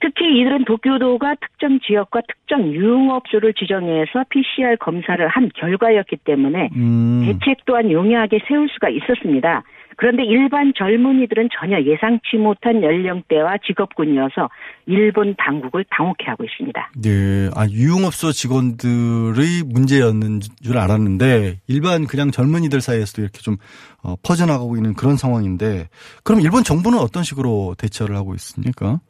[0.00, 7.22] 특히 이들은 도쿄도가 특정 지역과 특정 유흥업소를 지정해서 PCR 검사를 한 결과였기 때문에 음.
[7.24, 9.64] 대책 또한 용이하게 세울 수가 있었습니다.
[9.98, 14.48] 그런데 일반 젊은이들은 전혀 예상치 못한 연령대와 직업군이어서
[14.86, 16.92] 일본 당국을 당혹해 하고 있습니다.
[17.02, 17.50] 네.
[17.56, 23.56] 아, 유흥업소 직원들의 문제였는 줄 알았는데 일반 그냥 젊은이들 사이에서도 이렇게 좀
[24.00, 25.88] 어, 퍼져나가고 있는 그런 상황인데
[26.22, 29.00] 그럼 일본 정부는 어떤 식으로 대처를 하고 있습니까?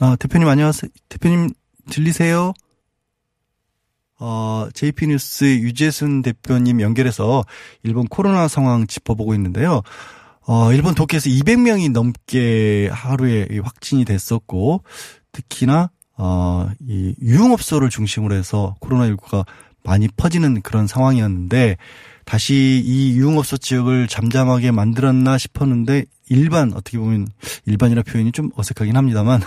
[0.00, 0.92] 아, 대표님 안녕하세요.
[1.08, 1.48] 대표님
[1.90, 2.52] 들리세요?
[4.20, 7.44] 어, JP뉴스 유재순 대표님 연결해서
[7.82, 9.82] 일본 코로나 상황 짚어보고 있는데요.
[10.46, 14.82] 어, 일본 도쿄에서 200명이 넘게 하루에 확진이 됐었고,
[15.30, 19.44] 특히나, 어, 이 유흥업소를 중심으로 해서 코로나19가
[19.84, 21.76] 많이 퍼지는 그런 상황이었는데,
[22.24, 27.28] 다시 이 유흥업소 지역을 잠잠하게 만들었나 싶었는데, 일반, 어떻게 보면,
[27.66, 29.42] 일반이라 표현이 좀 어색하긴 합니다만,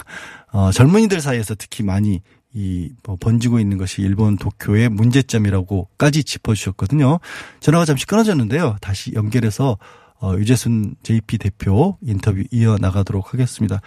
[0.51, 2.22] 어, 젊은이들 사이에서 특히 많이
[2.54, 7.20] 이뭐 번지고 있는 것이 일본 도쿄의 문제점이라고까지 짚어주셨거든요.
[7.60, 8.78] 전화가 잠시 끊어졌는데요.
[8.82, 9.78] 다시 연결해서
[10.22, 13.82] 어, 유재순 JP 대표 인터뷰 이어 나가도록 하겠습니다.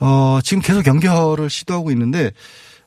[0.00, 2.30] 어, 지금 계속 연결을 시도하고 있는데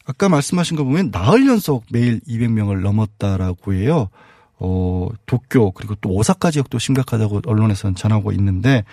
[0.05, 4.09] 아까 말씀하신 거 보면 나흘 연속 매일 200명을 넘었다라고 해요.
[4.57, 8.83] 어, 도쿄 그리고 또 오사카 지역도 심각하다고 언론에서는 전하고 있는데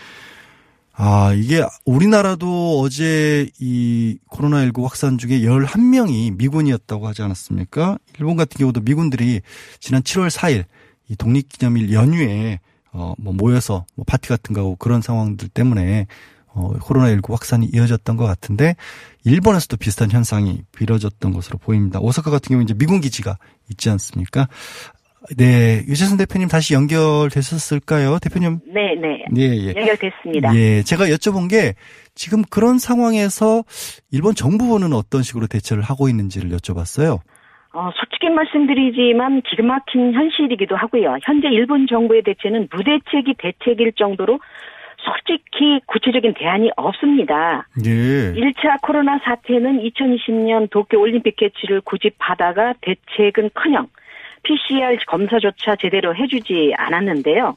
[1.01, 7.99] 아, 이게 우리나라도 어제 이 코로나19 확산 중에 11명이 미군이었다고 하지 않았습니까?
[8.19, 9.41] 일본 같은 경우도 미군들이
[9.79, 10.65] 지난 7월 4일
[11.09, 12.59] 이 독립기념일 연휴에
[12.91, 16.09] 어, 뭐 모여서 뭐 파티 같은 거 하고 그런 상황들 때문에
[16.49, 18.75] 어, 코로나19 확산이 이어졌던 것 같은데
[19.23, 22.01] 일본에서도 비슷한 현상이 벌어졌던 것으로 보입니다.
[22.01, 23.39] 오사카 같은 경우 이제 미군 기지가
[23.71, 24.49] 있지 않습니까?
[25.37, 28.61] 네, 유재선 대표님 다시 연결되셨을까요, 대표님?
[28.67, 29.25] 네, 네.
[29.37, 29.75] 예, 예.
[29.77, 30.55] 연결됐습니다.
[30.55, 31.75] 예, 제가 여쭤본 게
[32.15, 33.63] 지금 그런 상황에서
[34.11, 37.19] 일본 정부는 어떤 식으로 대처를 하고 있는지를 여쭤봤어요.
[37.75, 41.19] 어, 솔직히 말씀드리지만 기가 막힌 현실이기도 하고요.
[41.23, 44.41] 현재 일본 정부의 대체는 무대책이 대책일 정도로
[44.97, 47.69] 솔직히 구체적인 대안이 없습니다.
[47.85, 48.33] 예.
[48.33, 53.87] 1차 코로나 사태는 2020년 도쿄 올림픽 개최를 고집하다가 대책은 커녕
[54.43, 57.57] PCR 검사조차 제대로 해주지 않았는데요.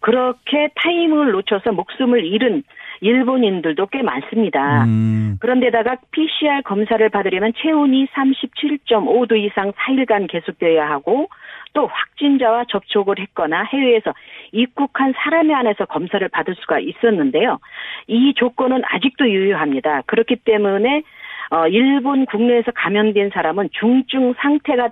[0.00, 2.62] 그렇게 타임을 놓쳐서 목숨을 잃은
[3.02, 4.84] 일본인들도 꽤 많습니다.
[4.84, 5.36] 음.
[5.40, 11.28] 그런데다가 PCR 검사를 받으려면 체온이 37.5도 이상 4일간 계속되어야 하고
[11.72, 14.12] 또 확진자와 접촉을 했거나 해외에서
[14.52, 17.58] 입국한 사람에 한해서 검사를 받을 수가 있었는데요.
[18.06, 20.02] 이 조건은 아직도 유효합니다.
[20.06, 21.02] 그렇기 때문에
[21.50, 24.88] 어, 일본 국내에서 감염된 사람은 중증 상태가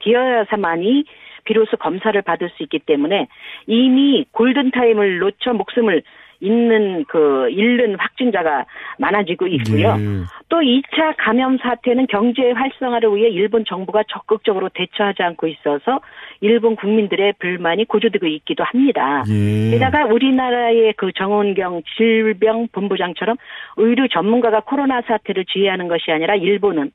[0.00, 1.04] 되, 되어야만이
[1.44, 3.28] 비로소 검사를 받을 수 있기 때문에
[3.66, 6.02] 이미 골든타임을 놓쳐 목숨을
[6.40, 8.66] 잃는 그 잃는 확진자가
[8.98, 9.96] 많아지고 있고요.
[9.98, 10.24] 예.
[10.48, 16.00] 또 2차 감염 사태는 경제 활성화를 위해 일본 정부가 적극적으로 대처하지 않고 있어서
[16.40, 19.24] 일본 국민들의 불만이 고조되고 있기도 합니다.
[19.28, 19.70] 예.
[19.70, 23.36] 게다가 우리나라의 그 정원경 질병본부장처럼
[23.76, 26.92] 의료 전문가가 코로나 사태를 지휘하는 것이 아니라 일본은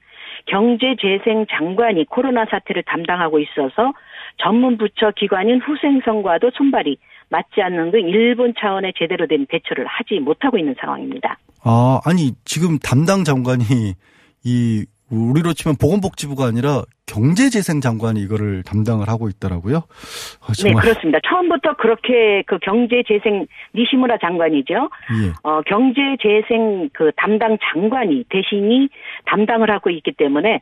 [0.47, 3.93] 경제재생 장관이 코로나 사태를 담당하고 있어서
[4.37, 6.97] 전문 부처 기관인 후생성과도 손발이
[7.33, 11.39] 맞지 않는 등 일본 차원의 제대로 된 대처를 하지 못하고 있는 상황입니다.
[11.63, 13.95] 아, 아니, 지금 담당 장관이
[14.45, 19.77] 이, 우리로 치면 보건복지부가 아니라 경제재생 장관이 이거를 담당을 하고 있더라고요.
[20.41, 20.73] 아, 네.
[20.73, 21.19] 그렇습니다.
[21.27, 24.73] 처음부터 그렇게 그 경제재생 니시무라 장관이죠.
[24.73, 25.33] 예.
[25.43, 28.89] 어, 경제재생 그 담당 장관이 대신이
[29.25, 30.61] 담당을 하고 있기 때문에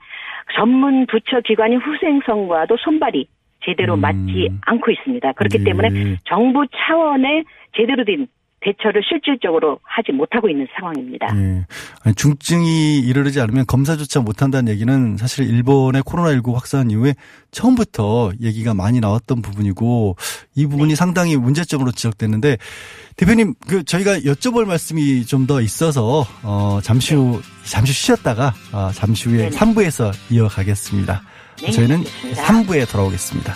[0.55, 3.27] 전문 부처 기관인 후생성과도 손발이
[3.65, 5.31] 제대로 맞지 않고 있습니다.
[5.33, 5.63] 그렇기 예.
[5.63, 7.43] 때문에 정부 차원의
[7.75, 8.27] 제대로 된
[8.63, 11.27] 대처를 실질적으로 하지 못하고 있는 상황입니다.
[11.35, 11.65] 예.
[12.13, 17.15] 중증이 이르르지 않으면 검사조차 못한다는 얘기는 사실 일본의 코로나19 확산 이후에
[17.49, 20.15] 처음부터 얘기가 많이 나왔던 부분이고
[20.55, 22.57] 이 부분이 상당히 문제점으로 지적됐는데
[23.17, 29.27] 대표님 그 저희가 여쭤볼 말씀이 좀 더 있어서 어 잠시 후 잠시 쉬었다가 아, 잠시
[29.27, 29.57] 후에 네네.
[29.57, 31.23] 3부에서 이어가겠습니다.
[31.61, 32.43] 네, 저희는 알겠습니다.
[32.43, 33.55] 3부에 돌아오겠습니다.